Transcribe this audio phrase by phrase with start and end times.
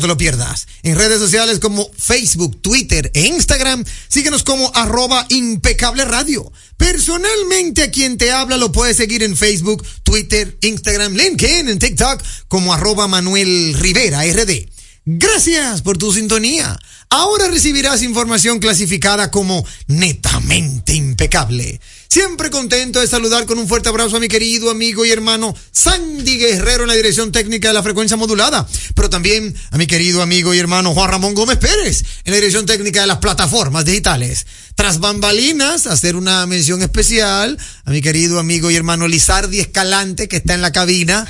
[0.00, 0.66] te lo pierdas.
[0.82, 6.50] En redes sociales como Facebook, Twitter e Instagram, síguenos como arroba impecable radio.
[6.76, 12.22] Personalmente a quien te habla lo puedes seguir en Facebook, Twitter, Instagram, LinkedIn, en TikTok
[12.48, 14.68] como arroba Manuel Rivera RD.
[15.04, 16.76] Gracias por tu sintonía.
[17.10, 21.80] Ahora recibirás información clasificada como netamente impecable.
[22.08, 26.38] Siempre contento de saludar con un fuerte abrazo a mi querido amigo y hermano Sandy
[26.38, 30.54] Guerrero en la dirección técnica de la frecuencia modulada, pero también a mi querido amigo
[30.54, 34.46] y hermano Juan Ramón Gómez Pérez en la dirección técnica de las plataformas digitales.
[34.76, 40.36] Tras bambalinas, hacer una mención especial a mi querido amigo y hermano Lizardi Escalante que
[40.36, 41.26] está en la cabina.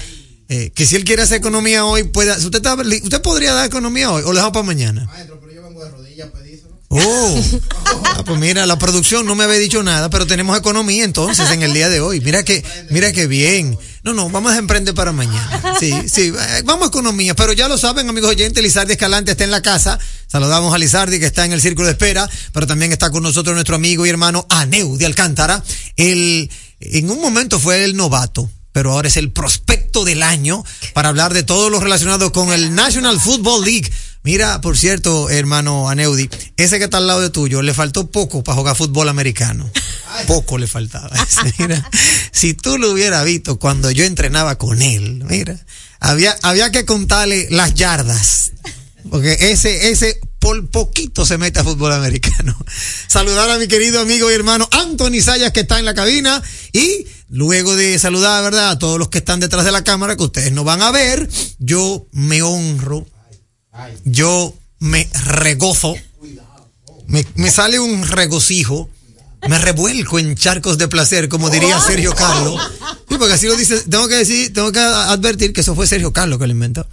[0.49, 2.65] Eh, que si él quiere hacer economía hoy, pueda, usted,
[3.03, 5.05] usted podría dar economía hoy o lo dejamos para mañana.
[5.07, 6.29] Maestro, pero yo vengo de rodillas.
[6.89, 7.43] Oh,
[7.85, 11.63] ah, pues mira, la producción no me había dicho nada, pero tenemos economía entonces en
[11.63, 12.21] el día de hoy.
[12.21, 13.77] Mira que, mira que bien.
[14.05, 15.75] No, no, vamos a emprender para mañana.
[15.81, 19.45] Sí, sí, eh, vamos a economía, pero ya lo saben, amigos oyentes, Lizardi Escalante está
[19.45, 19.99] en la casa.
[20.29, 23.55] Saludamos a Lizardi que está en el círculo de espera, pero también está con nosotros
[23.55, 25.63] nuestro amigo y hermano Aneu de Alcántara.
[25.97, 26.49] El,
[26.81, 31.33] en un momento fue el novato pero ahora es el prospecto del año para hablar
[31.33, 33.91] de todo lo relacionado con el National Football League.
[34.27, 38.43] Mira, por cierto, hermano Aneudi, ese que está al lado de tuyo, le faltó poco
[38.43, 39.71] para jugar fútbol americano.
[40.27, 41.17] Poco le faltaba.
[41.59, 41.89] Mira,
[42.33, 45.65] si tú lo hubieras visto cuando yo entrenaba con él, mira,
[46.01, 48.51] había, había que contarle las yardas.
[49.09, 52.59] Porque ese, ese por poquito se mete a fútbol americano.
[53.07, 56.43] Saludar a mi querido amigo y hermano Anthony Sayas que está en la cabina
[56.73, 58.71] y luego de saludar, ¿verdad?
[58.71, 61.29] A todos los que están detrás de la cámara que ustedes no van a ver,
[61.61, 63.07] yo me honro,
[64.05, 65.95] yo me regozo,
[67.07, 68.91] me, me sale un regocijo,
[69.49, 72.61] me revuelco en charcos de placer, como diría Sergio Carlos.
[73.09, 76.13] Sí, porque así lo dice, tengo que decir, tengo que advertir que eso fue Sergio
[76.13, 76.87] Carlos que lo inventó.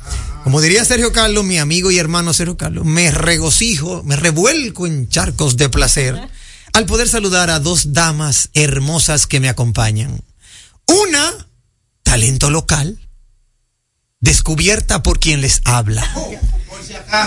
[0.44, 5.10] Como diría Sergio Carlos, mi amigo y hermano Sergio Carlos, me regocijo, me revuelco en
[5.10, 6.30] charcos de placer
[6.74, 10.22] al poder saludar a dos damas hermosas que me acompañan.
[10.88, 11.48] Una,
[12.04, 13.00] talento local,
[14.24, 16.02] descubierta por quien les habla.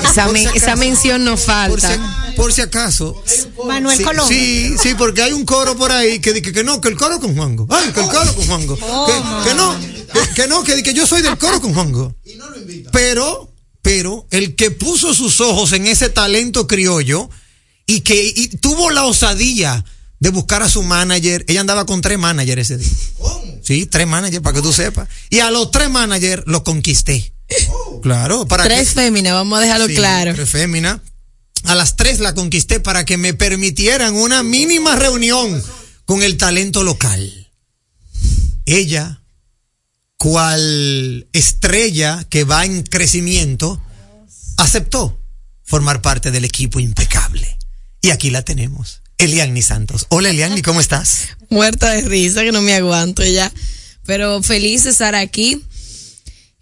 [0.03, 2.33] Esa, men- esa mención no Por si, falta.
[2.37, 3.23] por si acaso.
[3.67, 4.27] Manuel Sí, Colón.
[4.29, 7.21] Sí, sí, porque hay un coro por ahí que dice que no, que el coro
[7.21, 7.67] con Juango.
[7.71, 8.77] Ay, que el coro con Juango.
[9.07, 12.15] Que, que no, que, que no, que, que yo soy del coro con Juango.
[12.93, 13.53] Pero,
[13.83, 17.29] pero, el que puso sus ojos en ese talento criollo
[17.87, 19.85] y que y tuvo la osadía
[20.19, 22.91] de buscar a su manager, ella andaba con tres managers ese día.
[23.63, 25.09] Sí, tres managers, para que tú sepas.
[25.31, 27.33] Y a los tres managers los conquisté.
[28.03, 30.35] Claro, para Tres que, féminas, vamos a dejarlo Sí, claro.
[30.35, 31.01] tres féminas.
[31.65, 35.63] A las tres la conquisté para que me permitieran una mínima reunión
[36.05, 37.51] con el talento local.
[38.67, 39.23] Ella,
[40.17, 43.81] cual estrella que va en crecimiento,
[44.57, 45.19] aceptó
[45.65, 47.59] formar parte del equipo impecable.
[48.01, 49.03] Y aquí la tenemos.
[49.19, 50.07] Eliani Santos.
[50.11, 51.29] Hola Eliani, ¿cómo estás?
[51.49, 53.51] Muerta de risa, que no me aguanto ya.
[54.05, 55.63] Pero feliz de estar aquí.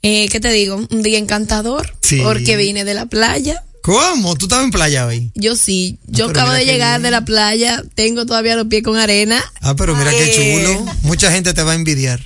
[0.02, 0.86] Eh, ¿Qué te digo?
[0.90, 1.96] Un día encantador.
[2.02, 2.20] Sí.
[2.22, 3.64] Porque vine de la playa.
[3.82, 4.34] ¿Cómo?
[4.36, 5.30] ¿Tú estabas en playa hoy?
[5.34, 5.98] Yo sí.
[6.06, 7.02] Yo Ah, pero acabo de qué llegar bien.
[7.02, 7.82] de la playa.
[7.94, 9.42] Tengo todavía los pies con arena.
[9.60, 10.62] Ah, pero mira qué Eh.
[10.64, 10.86] chulo.
[11.02, 12.22] Mucha gente te va a envidiar.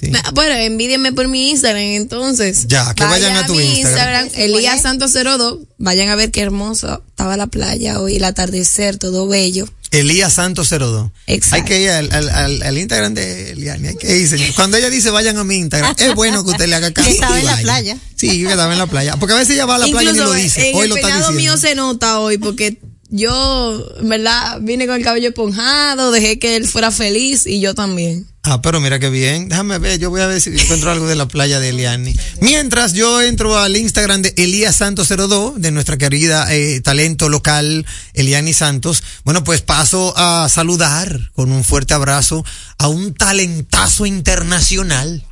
[0.00, 0.12] Sí.
[0.34, 2.66] Bueno, envídienme por mi Instagram, entonces.
[2.68, 4.28] Ya, que vayan a tu mi Instagram.
[4.34, 5.58] Elías Santos 02.
[5.78, 9.68] Vayan a ver qué hermoso estaba la playa hoy, el atardecer, todo bello.
[9.90, 11.10] Elías Santos 02.
[11.26, 11.56] Exacto.
[11.56, 13.88] Hay que ir al, al, al- al Instagram de Eliani.
[13.88, 14.54] Hay que ir, señor.
[14.54, 17.08] Cuando ella dice vayan a mi Instagram, es bueno que usted le haga caso.
[17.08, 17.96] Que estaba en la playa.
[18.14, 19.16] Sí, que estaba en la playa.
[19.16, 20.70] Porque a veces ella va a la playa y lo dice.
[20.70, 21.32] en Hoy el lo está diciendo.
[21.32, 22.78] mío se nota hoy porque
[23.10, 27.74] yo, en verdad, vine con el cabello esponjado, dejé que él fuera feliz y yo
[27.74, 28.26] también.
[28.50, 29.50] Ah, pero mira qué bien.
[29.50, 32.16] Déjame ver, yo voy a ver si encuentro algo de la playa de Eliani.
[32.40, 37.84] Mientras yo entro al Instagram de Elías Santos 02, de nuestra querida eh, talento local
[38.14, 39.02] Eliani Santos.
[39.24, 42.42] Bueno, pues paso a saludar con un fuerte abrazo
[42.78, 45.26] a un talentazo internacional.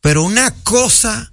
[0.00, 1.30] Pero una cosa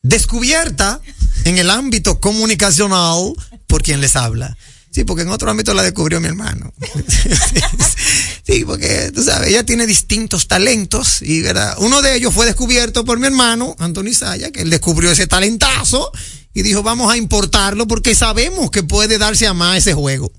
[0.00, 1.02] descubierta
[1.44, 3.34] en el ámbito comunicacional
[3.66, 4.56] por quien les habla.
[4.94, 6.72] Sí, porque en otro ámbito la descubrió mi hermano.
[8.46, 13.04] sí, porque tú sabes, ella tiene distintos talentos y verdad, uno de ellos fue descubierto
[13.04, 16.12] por mi hermano, Antonio Saya, que él descubrió ese talentazo
[16.54, 20.30] y dijo, vamos a importarlo porque sabemos que puede darse a más ese juego.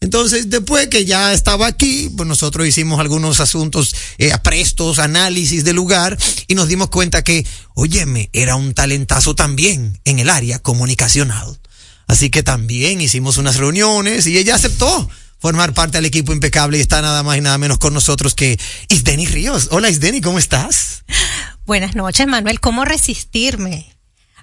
[0.00, 5.74] Entonces, después que ya estaba aquí, pues nosotros hicimos algunos asuntos, eh, aprestos, análisis del
[5.74, 6.16] lugar
[6.46, 7.44] y nos dimos cuenta que,
[7.74, 11.58] óyeme, era un talentazo también en el área comunicacional.
[12.08, 15.08] Así que también hicimos unas reuniones y ella aceptó
[15.38, 18.58] formar parte del equipo impecable y está nada más y nada menos con nosotros que
[18.88, 19.68] Isdeni Ríos.
[19.70, 21.04] Hola Isdeni, ¿cómo estás?
[21.66, 22.60] Buenas noches, Manuel.
[22.60, 23.97] ¿Cómo resistirme?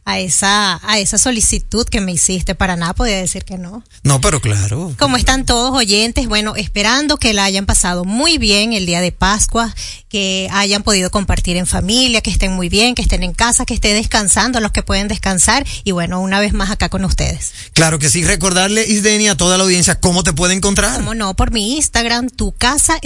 [0.06, 2.56] A esa, a esa solicitud que me hiciste.
[2.56, 3.84] Para nada podía decir que no.
[4.04, 4.94] No, pero claro.
[5.00, 9.12] Como están todos oyentes, bueno, esperando que la hayan pasado muy bien el día de
[9.12, 9.74] Pascua,
[10.08, 13.74] que hayan podido compartir en familia, que estén muy bien, que estén en casa, que
[13.74, 15.66] estén descansando, los que pueden descansar.
[15.84, 17.52] Y bueno, una vez más acá con ustedes.
[17.74, 20.98] Claro que sí, recordarle, Isdeni, a toda la audiencia cómo te puede encontrar.
[20.98, 23.00] Cómo no, por mi Instagram, tu casa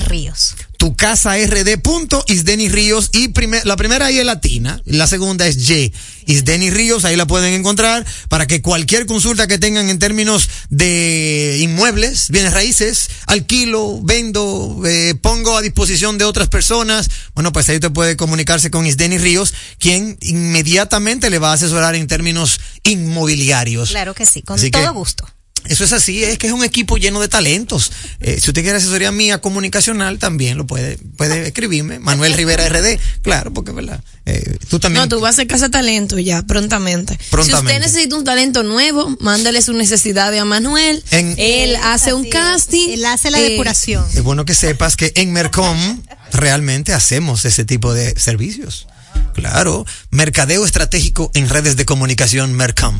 [0.00, 1.78] Ríos tu casa rd.
[2.26, 5.92] Isdeni Ríos y primer, la primera ahí es latina, la segunda es Y.
[6.26, 11.58] Isdeni Ríos, ahí la pueden encontrar para que cualquier consulta que tengan en términos de
[11.60, 17.78] inmuebles, bienes raíces, alquilo, vendo, eh, pongo a disposición de otras personas, bueno, pues ahí
[17.78, 23.90] te puede comunicarse con Isdeni Ríos, quien inmediatamente le va a asesorar en términos inmobiliarios.
[23.90, 25.24] Claro que sí, con todo gusto.
[25.66, 27.92] Eso es así, es que es un equipo lleno de talentos.
[28.20, 31.98] Eh, si usted quiere asesoría mía comunicacional, también lo puede, puede escribirme.
[31.98, 34.02] Manuel Rivera RD, claro, porque verdad.
[34.26, 35.02] Eh, tú también.
[35.02, 37.18] No, tú vas a hacer casa talento ya, prontamente.
[37.30, 37.70] prontamente.
[37.70, 41.02] Si usted necesita un talento nuevo, mándale su necesidad a Manuel.
[41.10, 42.90] él hace un casting.
[42.90, 44.04] Él hace la eh, depuración.
[44.14, 46.02] Es bueno que sepas que en Mercom
[46.32, 48.86] realmente hacemos ese tipo de servicios.
[49.34, 52.98] Claro, mercadeo estratégico en redes de comunicación Mercom.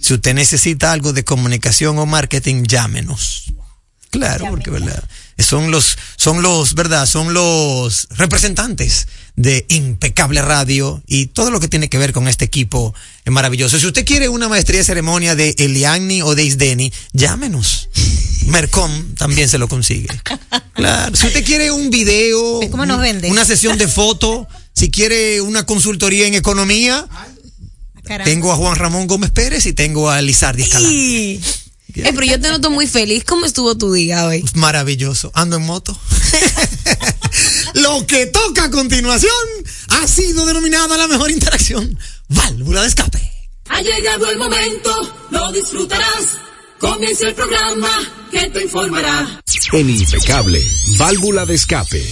[0.00, 3.44] Si usted necesita algo de comunicación o marketing, llámenos.
[4.10, 5.02] Claro, porque verdad,
[5.38, 11.68] son los, son los, verdad, son los representantes de Impecable Radio y todo lo que
[11.68, 13.78] tiene que ver con este equipo es maravilloso.
[13.78, 17.88] Si usted quiere una maestría de ceremonia de Eliani o de Isdeni, llámenos.
[18.46, 20.08] Mercom también se lo consigue.
[20.72, 21.14] Claro.
[21.16, 22.60] Si usted quiere un video,
[23.28, 27.06] una sesión de foto, si quiere una consultoría en economía,
[28.24, 31.40] tengo a Juan Ramón Gómez Pérez y tengo a Lizardi Escalante.
[31.94, 33.24] Eh, pero yo te noto muy feliz.
[33.24, 34.44] ¿Cómo estuvo tu día hoy?
[34.54, 35.30] Maravilloso.
[35.34, 35.98] Ando en moto.
[37.74, 39.32] Lo que toca a continuación
[39.88, 41.98] ha sido denominada la mejor interacción.
[42.28, 43.32] Válvula de escape.
[43.68, 46.38] Ha llegado el momento, lo disfrutarás.
[46.78, 47.88] Comienza el programa
[48.30, 49.40] que te informará.
[49.72, 50.62] En Impecable,
[50.98, 52.04] válvula de escape.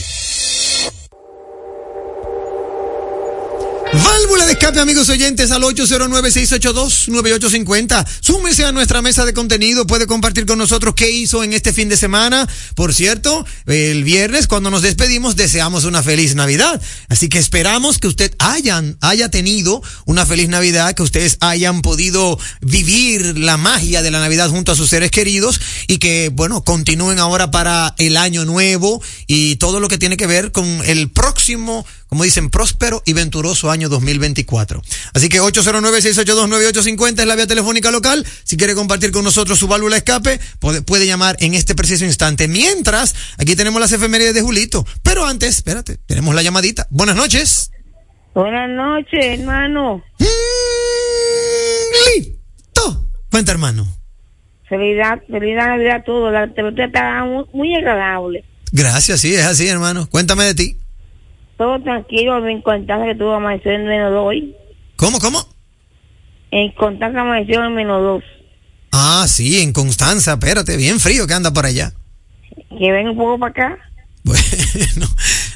[4.03, 8.05] Válvula de escape, amigos oyentes, al 809-682-9850.
[8.21, 9.87] Súmese a nuestra mesa de contenido.
[9.87, 12.49] Puede compartir con nosotros qué hizo en este fin de semana.
[12.75, 16.83] Por cierto, el viernes, cuando nos despedimos, deseamos una feliz Navidad.
[17.09, 22.37] Así que esperamos que usted hayan, haya tenido una feliz Navidad, que ustedes hayan podido
[22.63, 27.21] vivir la magia de la Navidad junto a sus seres queridos y que, bueno, continúen
[27.21, 31.87] ahora para el año nuevo y todo lo que tiene que ver con el próximo
[32.15, 34.81] como dicen, próspero y venturoso año 2024.
[35.15, 38.25] Así que 809-682-9850 es la vía telefónica local.
[38.45, 42.47] Si quiere compartir con nosotros su válvula escape, puede, puede, llamar en este preciso instante.
[42.47, 44.87] Mientras, aquí tenemos las efemérides de Julito.
[45.03, 46.87] Pero antes, espérate, tenemos la llamadita.
[46.89, 47.73] Buenas noches.
[48.33, 50.01] Buenas noches, hermano.
[50.21, 50.25] Mm,
[52.17, 53.09] listo.
[53.29, 53.89] Cuenta, hermano.
[54.69, 56.33] Feliz, feliz Navidad a todos.
[56.33, 58.45] La está muy agradable.
[58.71, 60.09] Gracias, sí, es así, hermano.
[60.09, 60.84] Cuéntame de ti.
[61.57, 64.55] Todo tranquilo, en Constanza que tuvo amaneció en menos dos hoy.
[64.97, 65.47] ¿Cómo, cómo?
[66.51, 68.25] En Constanza amaneció en menos dos.
[68.93, 71.93] Ah, sí, en Constanza, espérate, bien frío que anda por allá.
[72.79, 73.79] Que ven un poco para acá.
[74.25, 75.07] Bueno,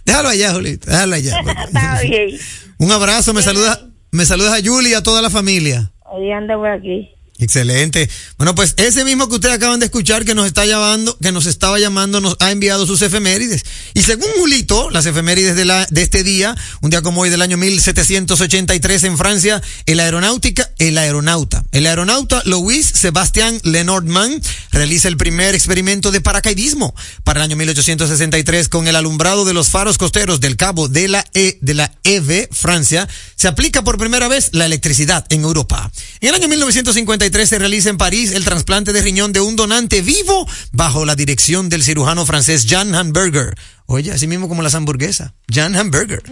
[0.04, 1.40] déjalo allá, Julita, déjalo allá.
[1.64, 2.38] Está bien.
[2.76, 5.90] Un abrazo, me saluda, me saludas a Julie y a toda la familia.
[6.04, 7.08] Ahí anda por aquí.
[7.40, 8.10] Excelente.
[8.36, 11.46] Bueno, pues ese mismo que ustedes acaban de escuchar que nos está llamando, que nos
[11.46, 13.64] estaba llamando, nos ha enviado sus efemérides.
[13.94, 17.40] Y según Julito, las efemérides de, la, de este día, un día como hoy del
[17.40, 25.16] año 1783 en Francia, el aeronáutica, el aeronauta, el aeronauta Louis Sebastian Lenormand realiza el
[25.16, 26.92] primer experimento de paracaidismo
[27.22, 31.24] para el año 1863 con el alumbrado de los faros costeros del cabo de la
[31.34, 35.88] E, de la EV, Francia, se aplica por primera vez la electricidad en Europa.
[36.20, 40.02] En el año 1953 se realiza en París el trasplante de riñón de un donante
[40.02, 43.54] vivo bajo la dirección del cirujano francés Jan Hamburger.
[43.86, 45.32] Oye, así mismo como las hamburguesas.
[45.52, 46.22] Jan Hamburger.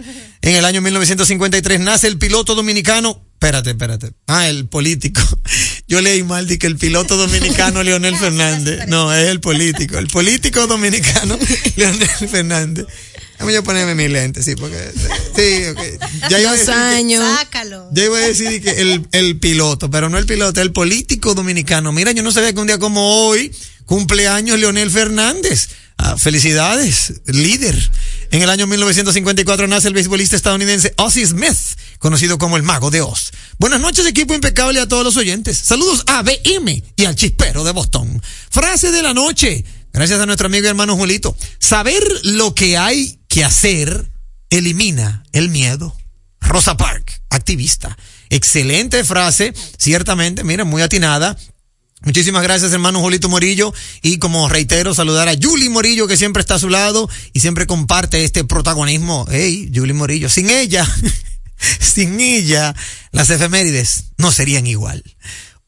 [0.41, 4.11] En el año 1953 nace el piloto dominicano Espérate, espérate.
[4.25, 5.21] Ah, el político.
[5.87, 8.87] Yo leí mal de que el piloto dominicano Leonel Fernández.
[8.87, 9.99] No, es el político.
[9.99, 11.37] El político dominicano
[11.75, 12.87] Leonel Fernández.
[13.37, 14.91] Déjame yo ponerme mi lente, sí, porque.
[15.35, 16.29] Sí, ok.
[16.29, 17.23] Ya iba a Dos decir que- años.
[17.37, 17.87] Sácalo.
[17.91, 21.91] yo iba a decir que el, el piloto, pero no el piloto, el político dominicano.
[21.91, 23.51] Mira, yo no sabía que un día como hoy
[23.85, 25.69] cumpleaños Leonel Fernández.
[25.99, 27.75] Ah, felicidades, líder.
[28.29, 31.57] En el año 1954 nace el beisbolista estadounidense Ozzie Smith,
[31.97, 33.31] conocido como el mago de Oz.
[33.57, 35.57] Buenas noches, equipo impecable a todos los oyentes.
[35.57, 38.21] Saludos a BM y al chispero de Boston.
[38.51, 39.63] Frase de la noche.
[39.97, 41.35] Gracias a nuestro amigo y hermano Julito.
[41.57, 44.11] Saber lo que hay que hacer
[44.51, 45.97] elimina el miedo.
[46.39, 47.97] Rosa Park, activista.
[48.29, 51.35] Excelente frase, ciertamente, mira, muy atinada.
[52.01, 53.73] Muchísimas gracias, hermano Julito Morillo.
[54.03, 57.65] Y como reitero, saludar a Julie Morillo, que siempre está a su lado y siempre
[57.65, 59.25] comparte este protagonismo.
[59.31, 60.87] Hey, Julie Morillo, sin ella,
[61.79, 62.75] sin ella,
[63.11, 65.03] las efemérides no serían igual.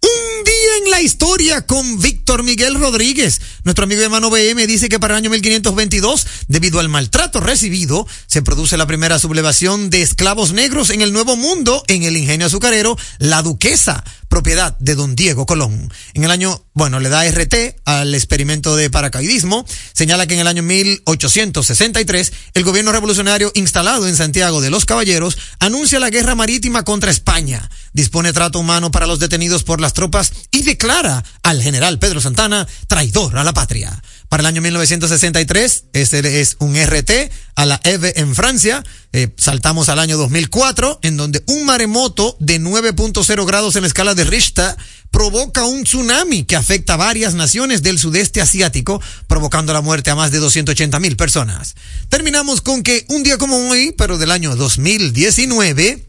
[0.01, 3.41] Un día en la historia con Víctor Miguel Rodríguez.
[3.63, 8.07] Nuestro amigo y hermano BM dice que para el año 1522, debido al maltrato recibido,
[8.27, 12.47] se produce la primera sublevación de esclavos negros en el Nuevo Mundo en el ingenio
[12.47, 15.91] azucarero La Duquesa, propiedad de don Diego Colón.
[16.13, 19.65] En el año, bueno, le da RT al experimento de paracaidismo.
[19.93, 25.37] Señala que en el año 1863, el gobierno revolucionario instalado en Santiago de los Caballeros
[25.59, 27.69] anuncia la guerra marítima contra España.
[27.91, 33.37] Dispone trato humano para los detenidos por tropas y declara al general Pedro Santana traidor
[33.37, 34.01] a la patria.
[34.29, 38.83] Para el año 1963, este es un RT a la EVE en Francia.
[39.11, 44.13] Eh, saltamos al año 2004, en donde un maremoto de 9.0 grados en la escala
[44.13, 44.75] de Richter
[45.09, 50.15] provoca un tsunami que afecta a varias naciones del sudeste asiático, provocando la muerte a
[50.15, 51.75] más de 280 mil personas.
[52.09, 56.08] Terminamos con que un día como hoy, pero del año 2019,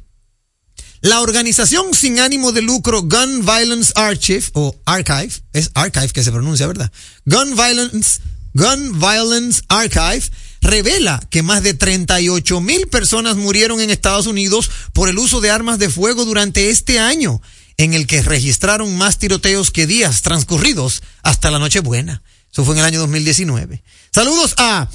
[1.02, 6.32] la organización sin ánimo de lucro Gun Violence Archive, o Archive, es Archive que se
[6.32, 6.92] pronuncia, ¿verdad?
[7.24, 8.20] Gun Violence,
[8.52, 10.30] Gun Violence Archive
[10.60, 15.50] revela que más de 38 mil personas murieron en Estados Unidos por el uso de
[15.50, 17.40] armas de fuego durante este año,
[17.78, 22.22] en el que registraron más tiroteos que días transcurridos hasta la Nochebuena.
[22.52, 23.82] Eso fue en el año 2019.
[24.12, 24.88] Saludos a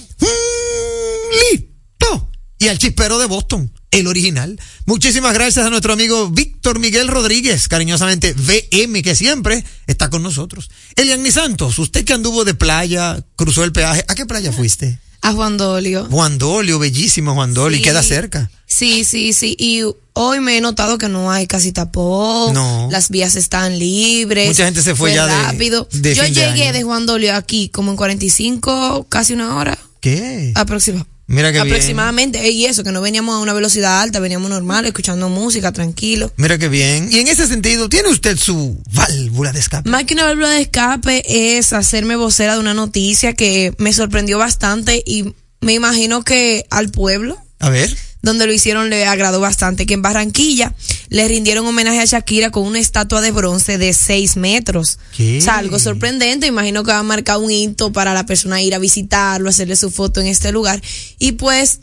[1.52, 4.60] Lito y al chispero de Boston, el original.
[4.86, 10.70] Muchísimas gracias a nuestro amigo Víctor Miguel Rodríguez, cariñosamente VM, que siempre está con nosotros.
[10.96, 15.00] Elian Santos, usted que anduvo de playa, cruzó el peaje, ¿a qué playa fuiste?
[15.22, 16.06] A Juan Dolio.
[16.12, 18.52] Juan Dolio, bellísimo Juan Dolio, y queda cerca.
[18.68, 19.56] Sí, sí, sí.
[19.58, 19.82] Y
[20.14, 22.54] hoy me he notado que no hay casi tapón.
[22.54, 22.90] No.
[22.92, 24.48] Las vías están libres.
[24.50, 25.88] Mucha gente se fue ya de- rápido.
[25.94, 26.74] de Yo de llegué año.
[26.74, 29.78] de, Juan Dolio aquí como en 45, casi una hora.
[30.06, 30.52] ¿Qué?
[30.54, 31.74] Aproxima- Mira qué bien.
[31.74, 32.52] aproximadamente.
[32.52, 36.32] Y eso, que no veníamos a una velocidad alta, veníamos normal, escuchando música, tranquilo.
[36.38, 37.10] Mira qué bien.
[37.12, 39.90] Y en ese sentido, ¿tiene usted su válvula de escape?
[39.90, 44.38] Más que una válvula de escape es hacerme vocera de una noticia que me sorprendió
[44.38, 47.98] bastante y me imagino que al pueblo A ver.
[48.26, 50.74] Donde lo hicieron le agradó bastante, que en Barranquilla
[51.10, 55.00] le rindieron homenaje a Shakira con una estatua de bronce de 6 metros.
[55.16, 55.38] ¿Qué?
[55.38, 58.76] O sea, algo sorprendente, imagino que va a marcar un hito para la persona ir
[58.76, 60.82] a visitarlo, hacerle su foto en este lugar.
[61.20, 61.80] Y pues,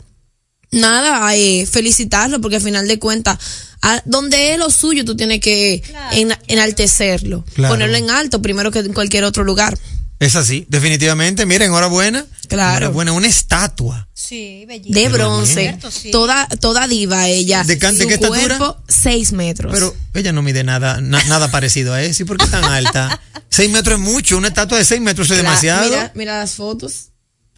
[0.71, 3.37] nada, eh, felicitarlo, porque al final de cuentas,
[3.81, 5.83] a- donde es lo suyo, tú tienes que
[6.13, 7.73] en- enaltecerlo, Claro.
[7.75, 9.77] ponerlo en alto primero que en cualquier otro lugar.
[10.19, 11.45] Es así, definitivamente.
[11.45, 12.25] Mira, enhorabuena.
[12.47, 12.77] Claro.
[12.85, 14.07] Enhorabuena, una estatua.
[14.13, 14.95] Sí, bellísimo.
[14.95, 16.11] De bronce, Cierto, sí.
[16.11, 17.63] toda, toda diva ella.
[17.63, 18.57] ¿De can- de Su qué estatura?
[18.57, 19.73] cuerpo, 6 metros.
[19.73, 22.23] Pero ella no mide nada, na- nada parecido a eso.
[22.23, 23.19] ¿Y por qué tan alta?
[23.49, 24.37] Seis metros es mucho.
[24.37, 25.85] Una estatua de seis metros es demasiado.
[25.89, 27.09] Mira, mira las fotos.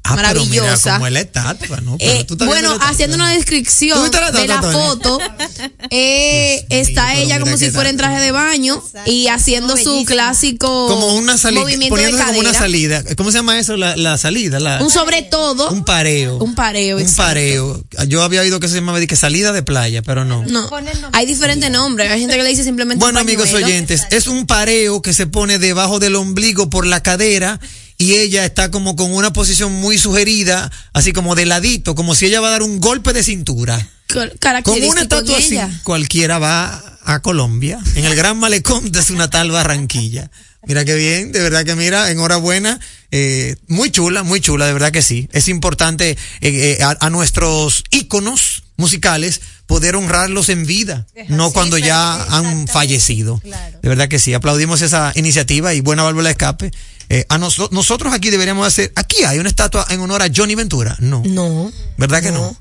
[0.05, 0.93] Ah, pero mira maravillosa.
[0.93, 1.97] cómo es la estatua, ¿no?
[1.97, 5.19] Pero Eh, tú bueno, la haciendo una ¿Tú descripción la de la foto,
[5.89, 11.15] eh, está ella como si fuera en traje de baño y haciendo su clásico Como
[11.15, 13.03] una salida, movimiento de poniéndose como una salida.
[13.15, 13.77] ¿Cómo se llama eso?
[13.77, 15.69] La, la salida, la, Un sobre todo.
[15.69, 16.37] un pareo.
[16.37, 17.83] Un pareo, Un pareo.
[18.07, 20.43] Yo había oído que se llamaba que salida de playa, pero no.
[20.45, 20.69] No,
[21.13, 22.11] hay diferentes nombres.
[22.11, 25.27] Hay gente que le dice simplemente Bueno, un amigos oyentes, es un pareo que se
[25.27, 27.59] pone debajo del ombligo por la cadera
[27.97, 32.25] y ella está como con una posición muy sugerida, así como de ladito, como si
[32.25, 33.87] ella va a dar un golpe de cintura.
[34.63, 39.51] Como una estatua así, cualquiera va a Colombia, en el gran malecón de su natal
[39.51, 40.29] Barranquilla.
[40.67, 42.79] Mira qué bien, de verdad que mira, enhorabuena,
[43.11, 45.29] eh, muy chula, muy chula, de verdad que sí.
[45.31, 51.77] Es importante eh, eh, a, a nuestros íconos musicales poder honrarlos en vida, no cuando
[51.77, 53.39] ya han fallecido.
[53.43, 53.79] claro.
[53.81, 56.71] De verdad que sí, aplaudimos esa iniciativa y buena válvula de escape.
[57.09, 60.55] Eh, a noso- nosotros aquí deberíamos hacer, aquí hay una estatua en honor a Johnny
[60.55, 61.71] Ventura, no, No.
[61.97, 62.55] ¿verdad que no?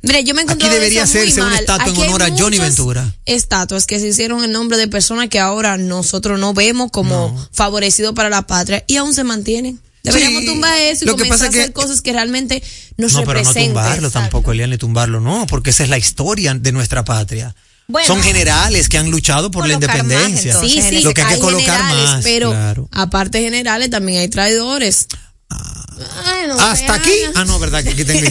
[0.00, 2.30] Mire, yo me encontré Aquí debería eso muy hacerse una estatua en Aquí honor a
[2.36, 3.14] Johnny Ventura.
[3.26, 8.14] Estatuas que se hicieron en nombre de personas que ahora nosotros no vemos como favorecidos
[8.14, 9.80] para la patria y aún se mantienen.
[10.08, 12.12] Deberíamos Sí, tumbar eso y lo que comenzar pasa a es que- hacer cosas que
[12.12, 12.62] realmente
[12.96, 13.68] nos No, pero no representen.
[13.74, 17.54] tumbarlo tampoco, Eliane, tumbarlo, no, porque esa es la historia de nuestra patria.
[17.86, 18.06] Bueno.
[18.06, 20.52] Son generales que han luchado por la más, independencia.
[20.52, 22.24] entonces, Sí, sí, Lo que hay que colocar generales, más.
[22.24, 22.88] pero claro.
[22.92, 25.06] aparte de generales también hay traidores.
[25.50, 27.10] Ay, no se Hasta aquí.
[27.34, 28.28] Ah, no, verdad que aquí tengo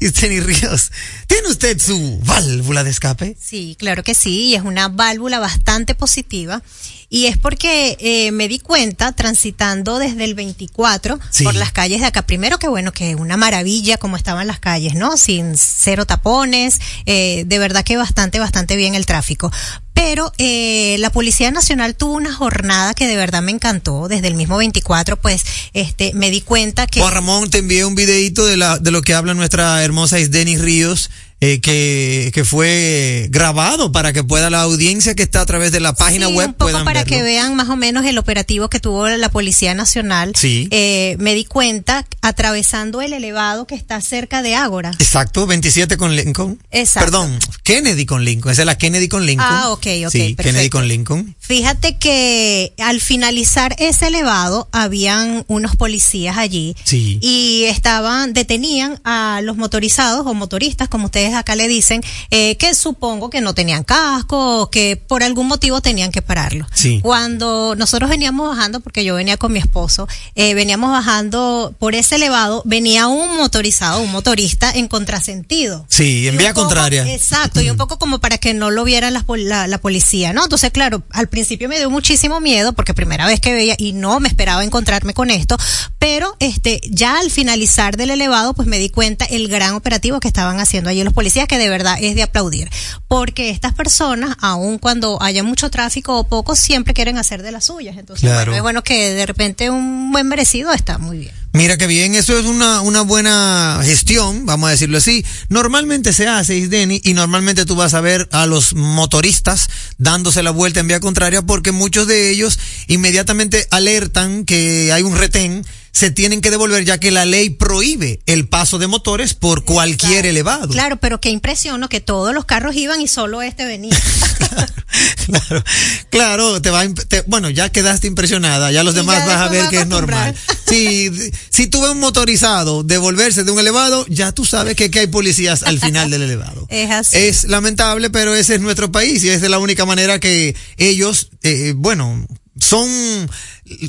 [0.00, 0.90] Isteni Ríos.
[1.26, 3.36] ¿Tiene usted su válvula de escape?
[3.40, 6.62] Sí, claro que sí, y es una válvula bastante positiva.
[7.08, 11.44] Y es porque eh, me di cuenta transitando desde el 24 Sí.
[11.44, 12.22] por las calles de acá.
[12.22, 15.16] Primero que bueno, que una maravilla como estaban las calles, ¿no?
[15.16, 19.52] Sin cero tapones, eh, de verdad que bastante, bastante bien el tráfico.
[19.94, 24.08] Pero eh, la Policía Nacional tuvo una jornada que de verdad me encantó.
[24.08, 25.42] Desde el mismo 24, pues,
[25.72, 27.00] este, me di cuenta que...
[27.00, 30.58] Juan Ramón, te envié un videito de, la, de lo que habla nuestra hermosa Isdeni
[30.58, 35.70] Ríos, eh, que, que fue grabado para que pueda la audiencia que está a través
[35.72, 37.16] de la página Sí, web un poco puedan para verlo.
[37.16, 40.32] que vean más o menos el operativo que tuvo la Policía Nacional.
[40.34, 40.68] Sí.
[40.70, 44.90] Eh, me di cuenta atravesando el elevado que está cerca de Ágora.
[44.98, 46.58] Exacto, 27 con Lincoln.
[46.70, 47.10] Exacto.
[47.10, 48.52] Perdón, Kennedy con Lincoln.
[48.52, 49.48] Esa es la Kennedy con Lincoln.
[49.50, 50.42] Ah, ok, ok, Sí, perfecto.
[50.42, 51.36] Kennedy con Lincoln.
[51.38, 57.18] Fíjate que al finalizar ese elevado habían unos policías allí Sí.
[57.20, 62.74] y estaban detenían a los motorizados o motoristas, como ustedes acá le dicen, eh, que
[62.74, 66.66] supongo que no tenían casco o que por algún motivo tenían que pararlo.
[66.74, 67.00] Sí.
[67.02, 72.16] Cuando nosotros veníamos bajando, porque yo venía con mi esposo, eh, veníamos bajando por ese
[72.16, 75.84] elevado, venía un motorizado, un motorista en contrasentido.
[75.88, 77.12] Sí, en Y vía poco- contraria.
[77.12, 80.44] Exacto, y un poco como para que no lo vieran pol- la, la policía, ¿no?
[80.44, 84.20] Entonces, claro, al principio me dio muchísimo miedo porque primera vez que veía y no
[84.20, 85.56] me esperaba encontrarme con esto,
[85.98, 90.28] pero este ya al finalizar del elevado, pues me di cuenta el gran operativo que
[90.28, 92.70] estaban haciendo allí los policías, que de verdad es de aplaudir,
[93.08, 97.64] porque estas personas, aun cuando haya mucho tráfico o poco, siempre quieren hacer de las
[97.64, 97.96] suyas.
[97.98, 98.52] Entonces, Claro.
[98.52, 101.32] bueno, es bueno que de repente un buen merecido está muy bien.
[101.52, 105.24] Mira que bien, eso es una, una buena gestión, vamos a decirlo así.
[105.48, 110.50] Normalmente se hace, Isdeni, y normalmente tú vas a ver a los motoristas dándose la
[110.50, 115.64] vuelta en vía contraria porque muchos de ellos inmediatamente alertan que hay un retén,
[115.96, 120.26] se tienen que devolver ya que la ley prohíbe el paso de motores por cualquier
[120.26, 120.68] elevado.
[120.68, 121.88] Claro, pero qué impresión, ¿no?
[121.88, 123.96] Que todos los carros iban y solo este venía.
[125.26, 125.64] claro,
[126.10, 129.48] claro, te va, te- bueno, ya quedaste impresionada, ya los Y demás ya vas a
[129.48, 130.36] ver que es normal.
[130.68, 131.10] Si,
[131.48, 135.06] si tú ves un motorizado devolverse de un elevado, ya tú sabes que, que hay
[135.06, 136.66] policías al final del elevado.
[136.76, 137.16] Es así.
[137.16, 141.72] Es lamentable, pero ese es nuestro país y es la única manera que ellos, eh,
[141.74, 142.26] bueno,
[142.60, 143.30] son,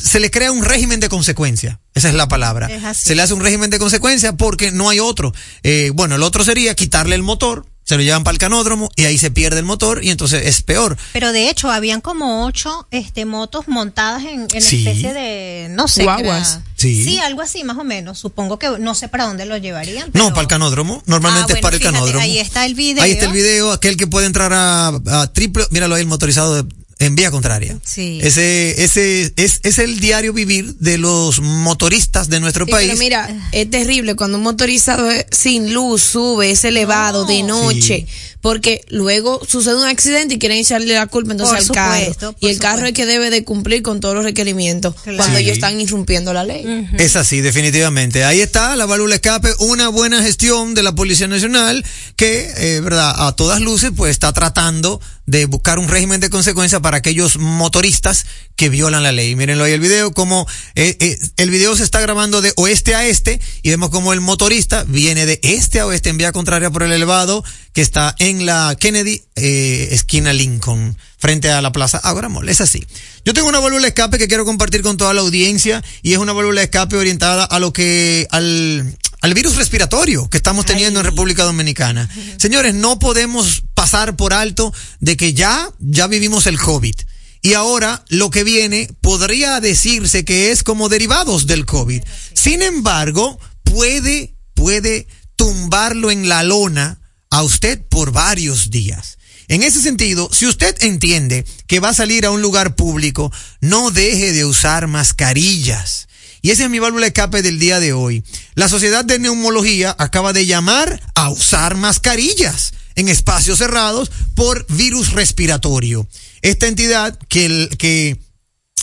[0.02, 1.80] se les crea un régimen de consecuencia.
[1.94, 2.68] Esa es la palabra.
[2.68, 3.04] Es así.
[3.10, 5.34] Se le hace un régimen de consecuencia porque no hay otro.
[5.64, 9.06] Eh, bueno, el otro sería quitarle el motor, se lo llevan para el canódromo y
[9.06, 10.98] ahí se pierde el motor y entonces es peor.
[11.14, 14.86] Pero de hecho, habían como ocho este, motos montadas en, en Sí.
[14.88, 16.04] especie de, no sé.
[16.04, 16.52] Guaguas.
[16.56, 17.18] era- Sí.
[17.20, 18.20] algo así más o menos.
[18.20, 20.12] Supongo que no sé para dónde lo llevarían.
[20.14, 21.02] No, para el canódromo.
[21.08, 22.20] Normalmente Ah, es para el canódromo.
[22.20, 23.04] ahí está el video.
[23.04, 23.72] Ahí está el video.
[23.72, 27.78] Aquel que puede entrar a, a triple, míralo ahí, el motorizado de- en vía contraria.
[27.84, 28.20] Sí.
[28.24, 32.88] Ese, ese es, es el diario vivir de los motoristas de nuestro Sí, país.
[32.88, 38.08] pero mira, es terrible cuando un motorizado es sin luz sube, es elevado de noche,
[38.42, 42.34] porque luego sucede un accidente y quieren echarle la culpa entonces Por al supuesto, carro.
[42.34, 45.18] por Y el carro es que debe de cumplir con todos los requerimientos Claro.
[45.18, 45.44] cuando Sí.
[45.44, 46.66] ellos están irrumpiendo la ley.
[46.98, 48.24] Es así, definitivamente.
[48.24, 53.14] Ahí está la válvula escape, una buena gestión de la Policía Nacional que, eh, verdad,
[53.28, 58.26] a todas luces, pues está tratando de buscar un régimen de consecuencia para aquellos motoristas
[58.56, 59.36] que violan la ley.
[59.36, 63.06] Mírenlo ahí el video, como eh, eh, el video se está grabando de oeste a
[63.06, 66.84] este y vemos como el motorista viene de este a oeste en vía contraria por
[66.84, 72.30] el elevado que está en la Kennedy, eh, esquina Lincoln, frente a la Plaza Ágora
[72.30, 72.48] Mall.
[72.48, 72.88] Es así.
[73.26, 76.32] Yo tengo una válvula escape que quiero compartir con toda la audiencia y es una
[76.32, 81.44] válvula escape orientada a lo que, al, al virus respiratorio que estamos teniendo en República
[81.44, 82.10] Dominicana.
[82.38, 86.96] Señores, no podemos pasar por alto de que ya, ya vivimos el COVID.
[87.42, 92.04] Y ahora lo que viene podría decirse que es como derivados del COVID.
[92.34, 97.00] Sin embargo, puede, puede tumbarlo en la lona
[97.30, 99.18] a usted por varios días.
[99.48, 103.92] En ese sentido, si usted entiende que va a salir a un lugar público, no
[103.92, 106.07] deje de usar mascarillas.
[106.48, 108.24] Y esa es mi válvula de escape del día de hoy.
[108.56, 115.12] La Sociedad de Neumología acaba de llamar a usar mascarillas en espacios cerrados por virus
[115.12, 116.08] respiratorio.
[116.42, 118.18] Esta entidad que, que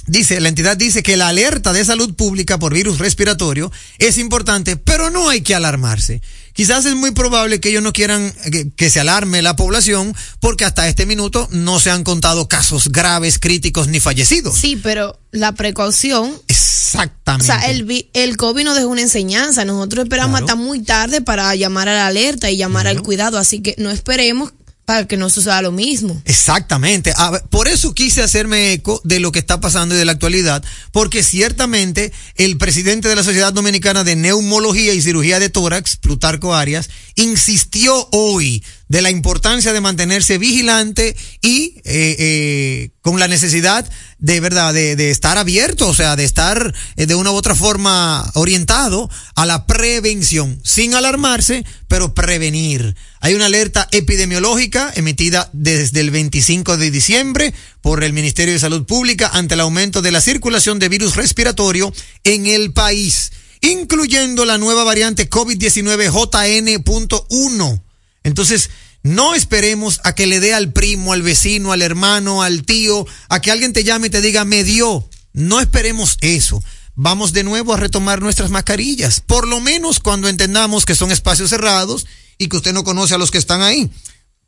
[0.07, 4.77] Dice, la entidad dice que la alerta de salud pública por virus respiratorio es importante,
[4.77, 6.21] pero no hay que alarmarse.
[6.55, 10.65] Quizás es muy probable que ellos no quieran que, que, se alarme la población porque
[10.65, 14.57] hasta este minuto no se han contado casos graves, críticos ni fallecidos.
[14.57, 16.33] Sí, pero la precaución.
[16.47, 17.53] Exactamente.
[17.53, 19.65] O sea, el, el COVID nos dejó una enseñanza.
[19.65, 20.47] Nosotros esperamos Claro.
[20.47, 23.37] hasta muy tarde para llamar a la alerta y llamar al cuidado.
[23.37, 24.53] Así que no esperemos
[24.85, 26.21] para que no suceda lo mismo.
[26.25, 27.13] Exactamente.
[27.51, 31.23] Por eso quise hacerme eco de lo que está pasando y de la actualidad, porque
[31.23, 36.91] ciertamente el presidente de la Sociedad Dominicana de Neumología y Cirugía de Tórax, Plutarco Arias,
[37.15, 38.63] insistió hoy
[38.95, 43.85] de la importancia de mantenerse vigilante y eh, eh, con la necesidad
[44.21, 47.57] de verdad de, de estar abierto, o sea, de estar eh, de una u otra
[47.57, 52.95] forma orientado a la prevención, sin alarmarse, pero prevenir.
[53.19, 58.87] Hay una alerta epidemiológica emitida desde el 25 de diciembre por el Ministerio de Salud
[58.87, 64.57] Pública ante el aumento de la circulación de virus respiratorio en el país, incluyendo la
[64.57, 67.81] nueva variante COVID-19 JN.1.
[68.25, 68.71] Entonces,
[69.05, 73.41] no esperemos a que le dé al primo, al vecino, al hermano, al tío, a
[73.41, 75.09] que alguien te llame y te diga, me dio.
[75.35, 76.63] No esperemos eso.
[76.97, 81.51] Vamos de nuevo a retomar nuestras mascarillas, por lo menos cuando entendamos que son espacios
[81.51, 82.07] cerrados
[82.39, 83.91] y que usted no conoce a los que están ahí.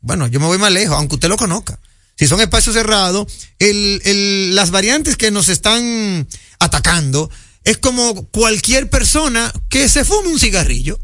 [0.01, 1.79] Bueno, yo me voy más lejos, aunque usted lo conozca.
[2.17, 6.27] Si son espacios cerrados, el, el, las variantes que nos están
[6.59, 7.29] atacando
[7.63, 10.99] es como cualquier persona que se fume un cigarrillo.